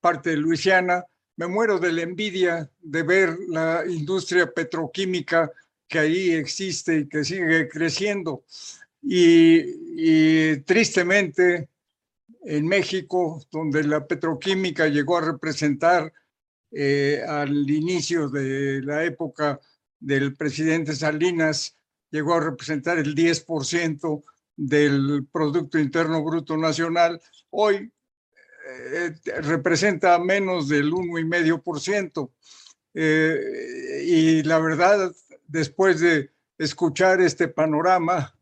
[0.00, 1.04] parte de Luisiana,
[1.36, 5.50] me muero de la envidia de ver la industria petroquímica
[5.88, 8.44] que ahí existe y que sigue creciendo.
[9.02, 11.68] Y, tristemente,
[12.42, 16.12] en México, donde la petroquímica llegó a representar
[16.72, 19.60] eh, al inicio de la época
[19.98, 21.76] del presidente Salinas
[22.10, 24.22] llegó a representar el 10%
[24.56, 27.20] del Producto Interno Bruto Nacional,
[27.50, 27.92] hoy
[28.68, 32.30] eh, representa menos del 1,5%.
[32.94, 35.12] Eh, y la verdad,
[35.46, 38.34] después de escuchar este panorama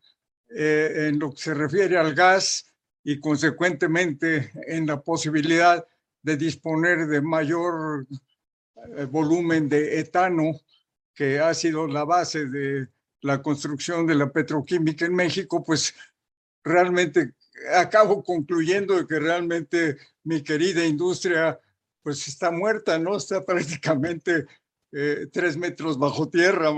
[0.48, 5.84] eh, en lo que se refiere al gas y consecuentemente en la posibilidad
[6.22, 8.07] de disponer de mayor
[8.96, 10.52] eh, volumen de etano,
[11.14, 12.88] que ha sido la base de
[13.20, 15.94] la construcción de la petroquímica en México, pues
[16.62, 17.34] realmente
[17.74, 21.58] acabo concluyendo que realmente mi querida industria
[22.02, 23.16] pues está muerta, ¿no?
[23.16, 24.46] Está prácticamente
[24.92, 26.70] eh, tres metros bajo tierra.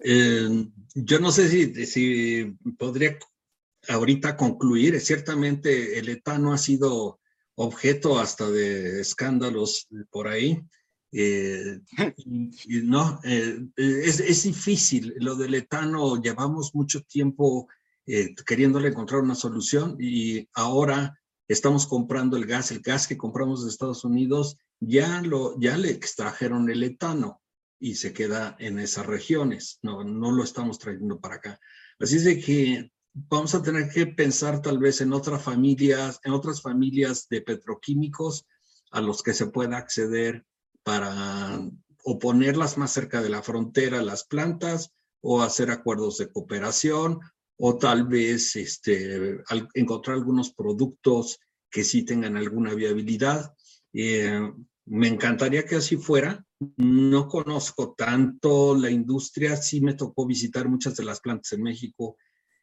[0.00, 3.18] Eh, yo no sé si, si podría
[3.88, 5.00] ahorita concluir.
[5.00, 7.20] Ciertamente el etano ha sido
[7.54, 10.62] objeto hasta de escándalos por ahí.
[11.12, 11.80] Eh,
[12.84, 15.14] no, eh, es, es, difícil.
[15.18, 17.68] Lo del etano, llevamos mucho tiempo
[18.06, 22.70] eh, queriéndole encontrar una solución y ahora estamos comprando el gas.
[22.70, 27.40] El gas que compramos de Estados Unidos ya, lo, ya le extrajeron el etano
[27.78, 29.78] y se queda en esas regiones.
[29.82, 31.60] No, no lo estamos trayendo para acá.
[31.98, 36.32] Así es de que vamos a tener que pensar tal vez en otras familias, en
[36.32, 38.46] otras familias de petroquímicos
[38.90, 40.44] a los que se pueda acceder
[40.82, 41.60] para
[42.04, 47.20] o ponerlas más cerca de la frontera las plantas o hacer acuerdos de cooperación
[47.58, 49.42] o tal vez este,
[49.74, 51.38] encontrar algunos productos
[51.70, 53.54] que sí tengan alguna viabilidad.
[53.92, 54.40] Eh,
[54.86, 56.44] me encantaría que así fuera.
[56.76, 62.16] No conozco tanto la industria, sí me tocó visitar muchas de las plantas en México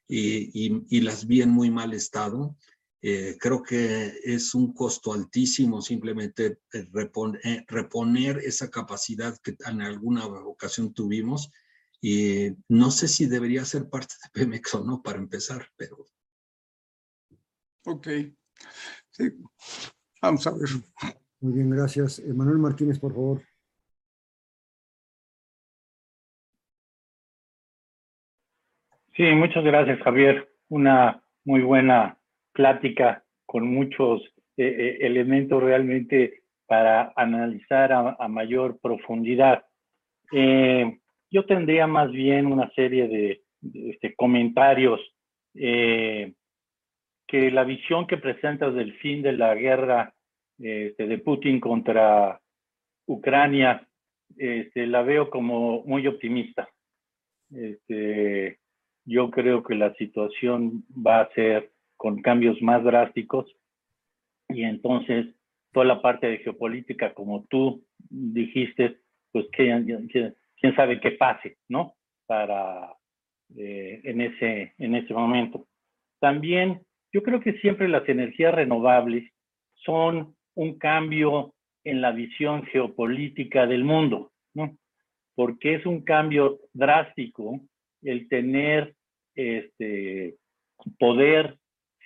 [0.07, 2.55] y, las vi en muy mal estado.
[3.01, 9.81] Eh, creo que es un costo altísimo simplemente eh, reponer, reponer, esa capacidad que en
[9.81, 11.51] alguna ocasión tuvimos.
[12.01, 16.05] Y no sé si debería ser parte de Pemex o no para empezar, pero...
[17.85, 18.07] Ok.
[19.11, 19.31] Sí.
[20.21, 20.69] Vamos a ver.
[21.39, 22.19] Muy bien, gracias.
[22.25, 23.41] Manuel Martínez, por favor.
[29.15, 30.47] Sí, muchas gracias, Javier.
[30.69, 32.16] Una muy buena
[32.57, 34.21] plática con muchos
[34.57, 39.63] eh, eh, elementos realmente para analizar a, mayor profundidad.
[40.33, 40.97] Eh,
[41.31, 43.41] yo tendría más bien una serie de,
[43.91, 44.99] este, comentarios
[45.53, 46.33] que
[47.51, 50.13] la visión que presentas del fin de la guerra
[50.59, 52.39] este, de Putin contra
[53.07, 53.87] Ucrania
[54.37, 56.69] este, la veo como muy optimista.
[59.05, 63.53] Yo creo que la situación va a ser con cambios más drásticos
[64.49, 65.27] y entonces
[65.73, 68.97] toda la parte de geopolítica, como tú dijiste,
[69.31, 69.85] pues quién,
[70.75, 71.95] sabe qué pase, ¿no?
[72.25, 72.95] Para
[73.55, 75.67] eh, en, ese, en ese momento.
[76.19, 76.81] También
[77.11, 79.31] yo creo que siempre las energías renovables
[79.73, 84.77] son un cambio en la visión geopolítica del mundo, ¿no?
[85.35, 87.61] Porque es un cambio drástico
[88.01, 88.95] el tener
[89.35, 90.35] este,
[90.97, 91.57] poder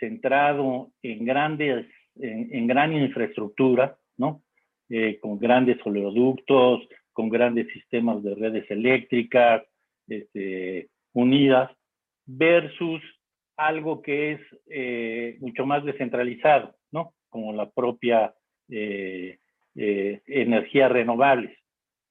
[0.01, 1.85] centrado en grandes,
[2.19, 4.41] en, gran infraestructura, ¿no?
[4.89, 6.81] Eh, con grandes oleoductos,
[7.13, 9.63] con grandes sistemas de redes eléctricas
[10.07, 11.71] este, unidas,
[12.25, 13.01] versus
[13.55, 17.13] algo que es eh, mucho más descentralizado, ¿no?
[17.29, 18.33] Como la propia
[18.69, 19.37] eh,
[19.75, 21.55] energías renovables.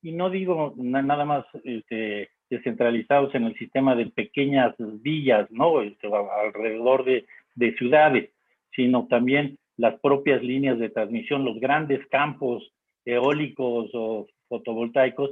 [0.03, 5.83] Y no digo nada más este, descentralizados en el sistema de pequeñas villas, ¿no?
[5.83, 7.27] Este, alrededor de,
[7.61, 8.31] de ciudades,
[8.75, 12.73] sino también las propias líneas de transmisión, los grandes campos
[13.05, 15.31] eólicos o fotovoltaicos,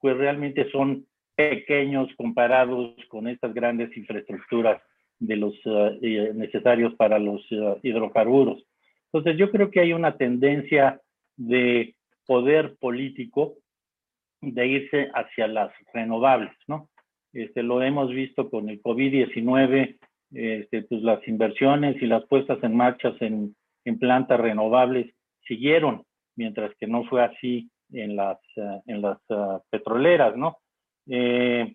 [0.00, 1.06] pues realmente son
[1.36, 4.82] pequeños comparados con estas grandes infraestructuras
[5.18, 5.98] de los uh,
[6.34, 8.64] necesarios para los uh, hidrocarburos.
[9.06, 11.00] Entonces yo creo que hay una tendencia
[11.36, 11.94] de
[12.26, 13.56] poder político
[14.40, 16.88] de irse hacia las renovables, ¿no?
[17.32, 19.98] Este, lo hemos visto con el COVID-19,
[20.32, 23.54] este, pues las inversiones y las puestas en marcha en,
[23.84, 25.12] en, plantas renovables
[25.46, 26.04] siguieron,
[26.36, 30.58] mientras que no fue así en las, uh, en las uh, petroleras, ¿no?
[31.08, 31.74] Eh,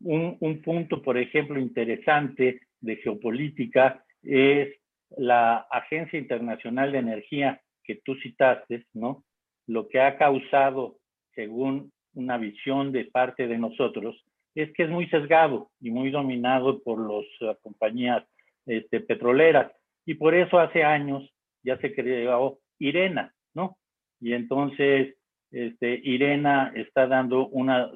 [0.00, 4.74] un, un, punto, por ejemplo, interesante de geopolítica es
[5.16, 9.24] la Agencia Internacional de Energía que tú citaste, ¿no?
[9.66, 10.98] Lo que ha causado,
[11.34, 14.22] según una visión de parte de nosotros,
[14.54, 18.24] es que es muy sesgado y muy dominado por las uh, compañías
[18.66, 19.72] este, petroleras.
[20.06, 21.28] Y por eso hace años
[21.62, 23.76] ya se creó Irena, ¿no?
[24.20, 25.16] Y entonces
[25.50, 27.90] este, Irena está dando una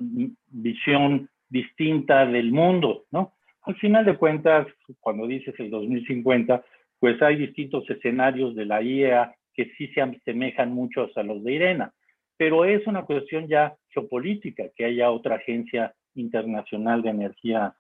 [0.47, 3.35] visión distinta del mundo, ¿no?
[3.63, 4.67] Al final de cuentas,
[5.01, 6.65] cuando dices el 2050,
[6.99, 11.53] pues hay distintos escenarios de la IEA que sí se asemejan mucho a los de
[11.53, 11.93] Irena
[12.39, 17.75] pero es una cuestión ya geopolítica que haya otra agencia internacional de energía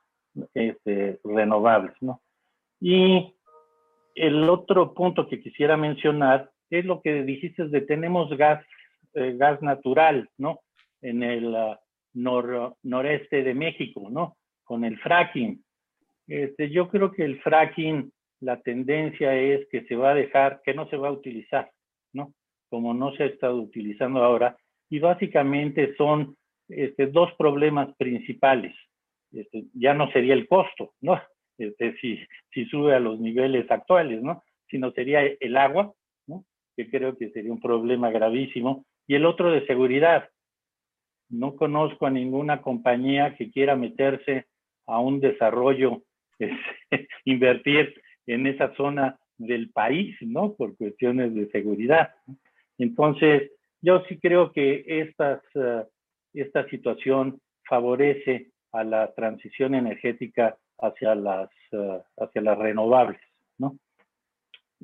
[0.54, 2.20] este, renovables, ¿no?
[2.80, 3.34] Y
[4.14, 8.64] el otro punto que quisiera mencionar es lo que dijiste de tenemos gas,
[9.14, 10.60] eh, gas natural, ¿no?
[11.00, 14.36] En el uh, noreste de México, ¿no?
[14.64, 15.62] Con el fracking.
[16.26, 20.74] Este, yo creo que el fracking, la tendencia es que se va a dejar, que
[20.74, 21.70] no se va a utilizar,
[22.12, 22.34] ¿no?
[22.68, 24.56] como no se ha estado utilizando ahora,
[24.90, 26.36] y básicamente son
[26.68, 28.74] este, dos problemas principales.
[29.32, 31.20] Este, ya no sería el costo, ¿no?
[31.58, 32.18] Este, si,
[32.52, 34.42] si sube a los niveles actuales, ¿no?
[34.70, 35.92] Sino sería el agua,
[36.26, 36.44] ¿no?
[36.76, 38.84] Que creo que sería un problema gravísimo.
[39.06, 40.28] Y el otro de seguridad.
[41.30, 44.46] No conozco a ninguna compañía que quiera meterse
[44.86, 46.02] a un desarrollo,
[46.38, 50.54] este, invertir en esa zona del país, ¿no?
[50.54, 52.14] Por cuestiones de seguridad.
[52.78, 53.50] Entonces,
[53.80, 55.84] yo sí creo que estas, eh,
[56.32, 63.20] esta situación favorece a la transición energética hacia las, eh, hacia las renovables.
[63.58, 63.78] ¿no?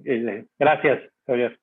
[0.04, 1.58] Eh, gracias, Javier.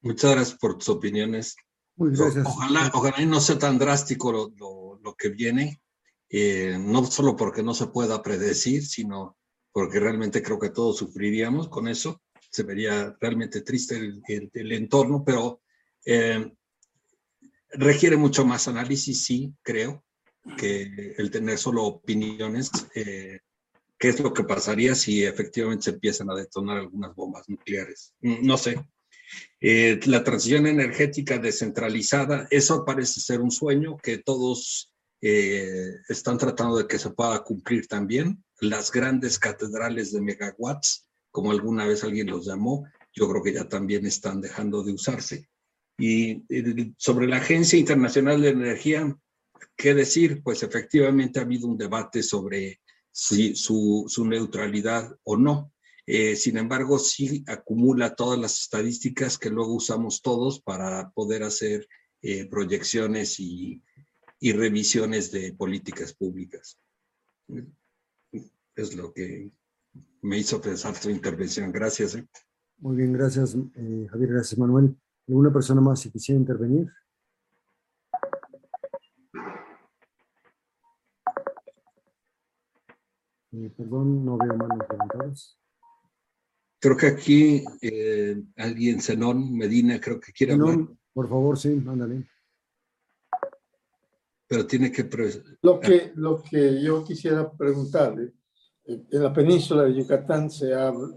[0.00, 1.56] Muchas gracias por tus opiniones.
[1.98, 5.80] Ojalá, ojalá no sea tan drástico lo, lo, que viene,
[6.28, 9.36] eh, no solo porque no se pueda predecir, sino
[9.72, 12.20] porque realmente creo que todos sufriríamos con eso.
[12.50, 14.22] Se vería realmente triste el,
[14.52, 15.62] el, entorno, pero
[16.04, 16.52] eh,
[17.78, 20.04] requiere mucho más análisis, sí, creo,
[20.56, 22.70] que el tener solo opiniones.
[22.94, 23.40] Eh,
[23.98, 28.12] ¿Qué es lo que pasaría si efectivamente se empiezan a detonar algunas bombas nucleares?
[28.20, 28.76] No sé,
[29.60, 34.92] eh, la transición energética descentralizada, eso parece ser un sueño que todos
[35.22, 38.44] eh, están tratando de que se pueda cumplir también.
[38.60, 43.68] Las grandes catedrales de megawatts, como alguna vez alguien los llamó, yo creo que ya
[43.68, 45.48] también están dejando de usarse.
[45.98, 46.44] Y
[46.98, 49.16] sobre la Agencia Internacional de Energía,
[49.76, 50.42] ¿qué decir?
[50.42, 52.80] Pues efectivamente ha habido un debate sobre
[53.12, 55.72] su neutralidad o no.
[56.06, 61.88] Eh, sin embargo, sí acumula todas las estadísticas que luego usamos todos para poder hacer
[62.22, 63.82] eh, proyecciones y,
[64.40, 66.78] revisiones de políticas públicas.
[68.76, 69.50] Es lo que
[70.22, 71.72] me hizo pensar tu intervención.
[71.72, 72.14] Gracias.
[72.14, 72.28] ¿eh?
[72.78, 73.56] Muy bien, gracias
[74.08, 74.96] Javier, gracias Manuel.
[75.28, 76.88] ¿Alguna persona más si quisiera intervenir?
[83.76, 85.58] perdón, no veo manos levantadas.
[86.78, 90.86] Creo que aquí eh, alguien, Zenón Medina, creo que quiere hablar.
[91.12, 92.28] Por favor, sí, ándale.
[94.46, 95.08] Pero tiene que...
[95.62, 98.34] Lo que, lo que yo quisiera preguntarle,
[98.84, 101.16] en la península de Yucatán se habla,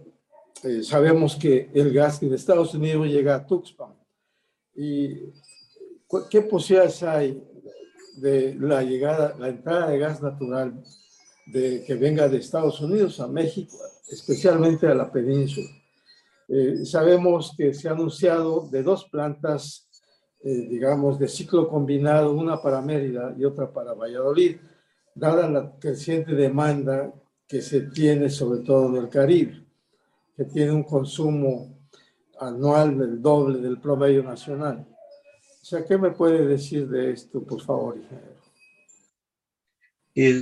[0.64, 3.99] eh, sabemos que el gas de Estados Unidos llega a Tuxpan.
[4.76, 5.34] ¿Y
[6.30, 7.44] qué posibilidades hay
[8.18, 10.84] de la llegada, la entrada de gas natural
[11.48, 13.78] de, que venga de Estados Unidos a México,
[14.10, 15.70] especialmente a la península.
[16.48, 19.88] Eh, sabemos que se ha anunciado de dos plantas,
[20.44, 24.58] eh, digamos, de ciclo combinado, una para Mérida y otra para Valladolid,
[25.16, 27.14] dada la creciente demanda
[27.48, 29.64] que se tiene sobre todo en el Caribe,
[30.36, 31.79] que tiene un consumo
[32.40, 34.86] anual del doble del promedio nacional.
[35.62, 38.40] O sea, ¿qué me puede decir de esto, por favor, ingeniero?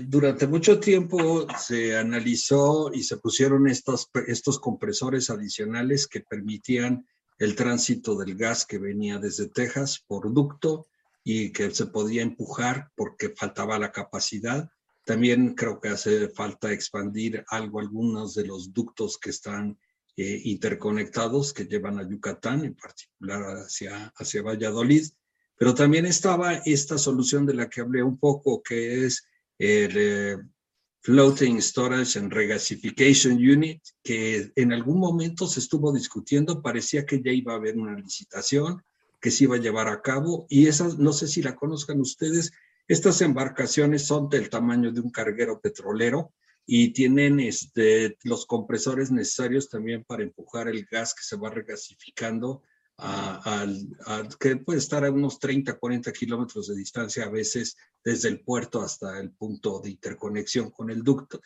[0.08, 7.06] durante mucho tiempo se analizó y se pusieron estos, estos compresores adicionales que permitían
[7.38, 10.88] el tránsito del gas que venía desde Texas por ducto
[11.24, 14.70] y que se podía empujar porque faltaba la capacidad.
[15.06, 19.78] También creo que hace falta expandir algo, algunos de los ductos que están
[20.18, 25.08] eh, interconectados que llevan a Yucatán, en particular hacia, hacia Valladolid.
[25.58, 29.28] Pero también estaba esta solución de la que hablé un poco, que es
[29.60, 30.38] el eh,
[31.02, 37.32] Floating Storage and Regasification Unit, que en algún momento se estuvo discutiendo, parecía que ya
[37.32, 38.84] iba a haber una licitación
[39.22, 42.52] que se iba a llevar a cabo y esas, no sé si la conozcan ustedes,
[42.88, 46.34] estas embarcaciones son del tamaño de un carguero petrolero
[46.70, 52.62] y tienen este, los compresores necesarios también para empujar el gas que se va regasificando
[54.40, 58.82] que puede estar a unos 30, 40 kilómetros de distancia a veces desde el puerto
[58.82, 61.42] hasta el punto de interconexión con el ducto,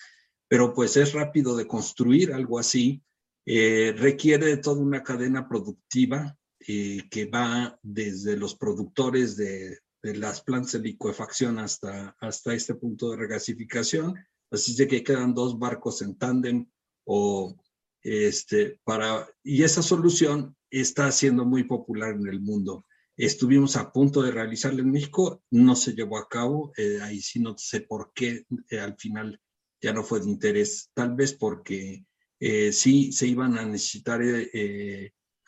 [0.48, 3.04] pero pues es rápido de construir algo así,
[3.46, 6.38] eh, requiere de toda una cadena productiva
[6.68, 12.76] eh, que va desde los productores de, de, las plantas de licuefacción hasta, hasta este
[12.76, 14.16] punto de regasificación,
[14.52, 16.70] así de que quedan dos barcos en tándem
[17.06, 17.56] o
[18.04, 22.86] este, para, y esa solución está siendo muy popular en el mundo.
[23.18, 27.40] Estuvimos a punto de realizarla en México, no se llevó a cabo, eh, ahí sí
[27.40, 29.40] no sé por qué eh, al final
[29.82, 32.06] ya no fue de interés, tal vez porque
[32.40, 34.22] eh, sí se iban a necesitar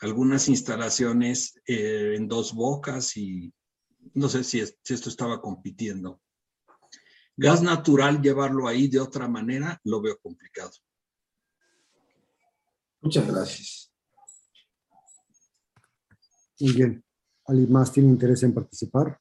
[0.00, 3.52] algunas instalaciones en dos bocas y
[4.12, 6.20] no sé si, si esto estaba compitiendo.
[7.36, 10.70] Gas natural, llevarlo ahí de otra manera, lo veo complicado.
[13.00, 13.92] Muchas gracias.
[16.60, 17.04] Muy bien.
[17.46, 19.18] ¿Alguien más tiene interés en participar?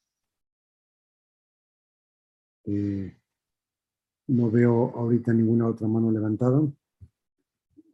[2.66, 3.18] Eh,
[4.28, 6.62] no veo ahorita ninguna otra mano levantada.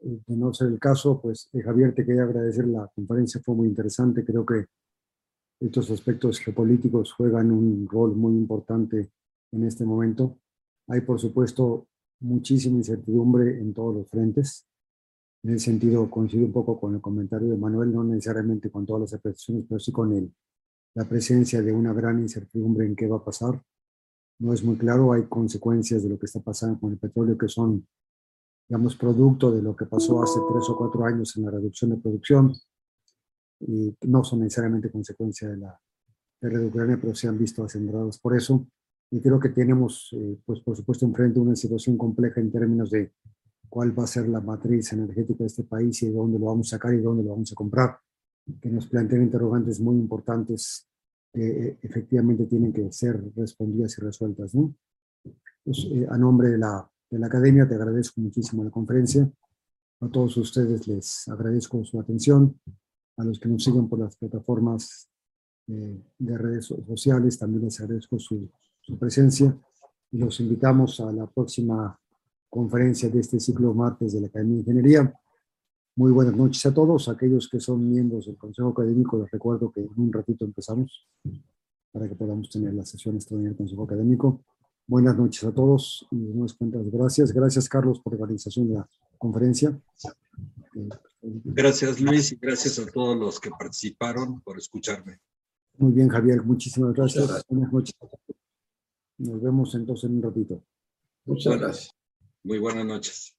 [0.02, 2.68] Eh, de no ser el caso, pues eh, Javier, te quería agradecer.
[2.68, 4.26] La conferencia fue muy interesante.
[4.26, 4.66] Creo que
[5.60, 9.12] estos aspectos geopolíticos juegan un rol muy importante
[9.52, 10.38] en este momento.
[10.88, 11.88] Hay, por supuesto,
[12.20, 14.66] muchísima incertidumbre en todos los frentes.
[15.44, 19.02] En ese sentido, coincido un poco con el comentario de Manuel, no necesariamente con todas
[19.02, 20.34] las apreciaciones, pero sí con el,
[20.96, 23.62] la presencia de una gran incertidumbre en qué va a pasar.
[24.40, 25.14] no es muy claro.
[25.14, 27.88] Hay consecuencias de lo que está pasando con el petróleo que son,
[28.68, 31.98] digamos, producto de lo que pasó hace tres o cuatro años en la reducción de
[31.98, 32.54] producción
[33.62, 35.80] y no son necesariamente consecuencia de la
[36.42, 38.66] guerra de Ucrania, pero se han visto aceleradas por eso.
[39.12, 43.12] Y creo que tenemos, eh, pues por supuesto, enfrente una situación compleja en términos de
[43.68, 46.68] cuál va a ser la matriz energética de este país y de dónde lo vamos
[46.68, 47.98] a sacar y dónde lo vamos a comprar,
[48.62, 50.88] que nos plantean interrogantes muy importantes
[51.32, 54.56] que eh, efectivamente tienen que ser respondidas y resueltas.
[54.56, 54.74] ¿no?
[55.64, 59.30] Pues, eh, a nombre de la, de la academia te agradezco muchísimo la conferencia.
[60.02, 62.60] A todos ustedes les agradezco su atención.
[63.18, 65.10] A los que nos siguen por las plataformas
[65.68, 68.50] eh, de redes sociales también les agradezco su,
[68.90, 69.56] su presencia
[70.12, 71.98] y los invitamos a la próxima
[72.50, 75.14] conferencia de este ciclo martes de la Academia de Ingeniería.
[75.96, 77.08] Muy buenas noches a todos.
[77.08, 81.08] Aquellos que son miembros del Consejo Académico, les recuerdo que en un ratito empezamos
[81.92, 84.42] para que podamos tener la sesión extraordinaria del Consejo Académico.
[84.88, 87.32] Buenas noches a todos y unas cuentas gracias.
[87.32, 88.90] Gracias, Carlos, por la organización de la
[89.20, 89.80] conferencia.
[91.22, 95.20] Gracias, Luis, y gracias a todos los que participaron por escucharme.
[95.78, 96.42] Muy bien, Javier.
[96.44, 97.46] Muchísimas gracias.
[97.48, 97.96] Buenas noches.
[99.20, 100.64] Nos vemos entonces en un ratito.
[101.26, 101.96] Muchas gracias.
[102.44, 103.38] Muy buenas noches.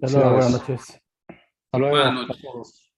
[0.00, 0.80] Hasta luego, buenas noches.
[0.90, 1.96] Hasta luego.
[1.96, 2.92] Buenas noches.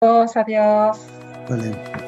[0.00, 1.06] Adiós, adiós.
[1.48, 2.07] Vale.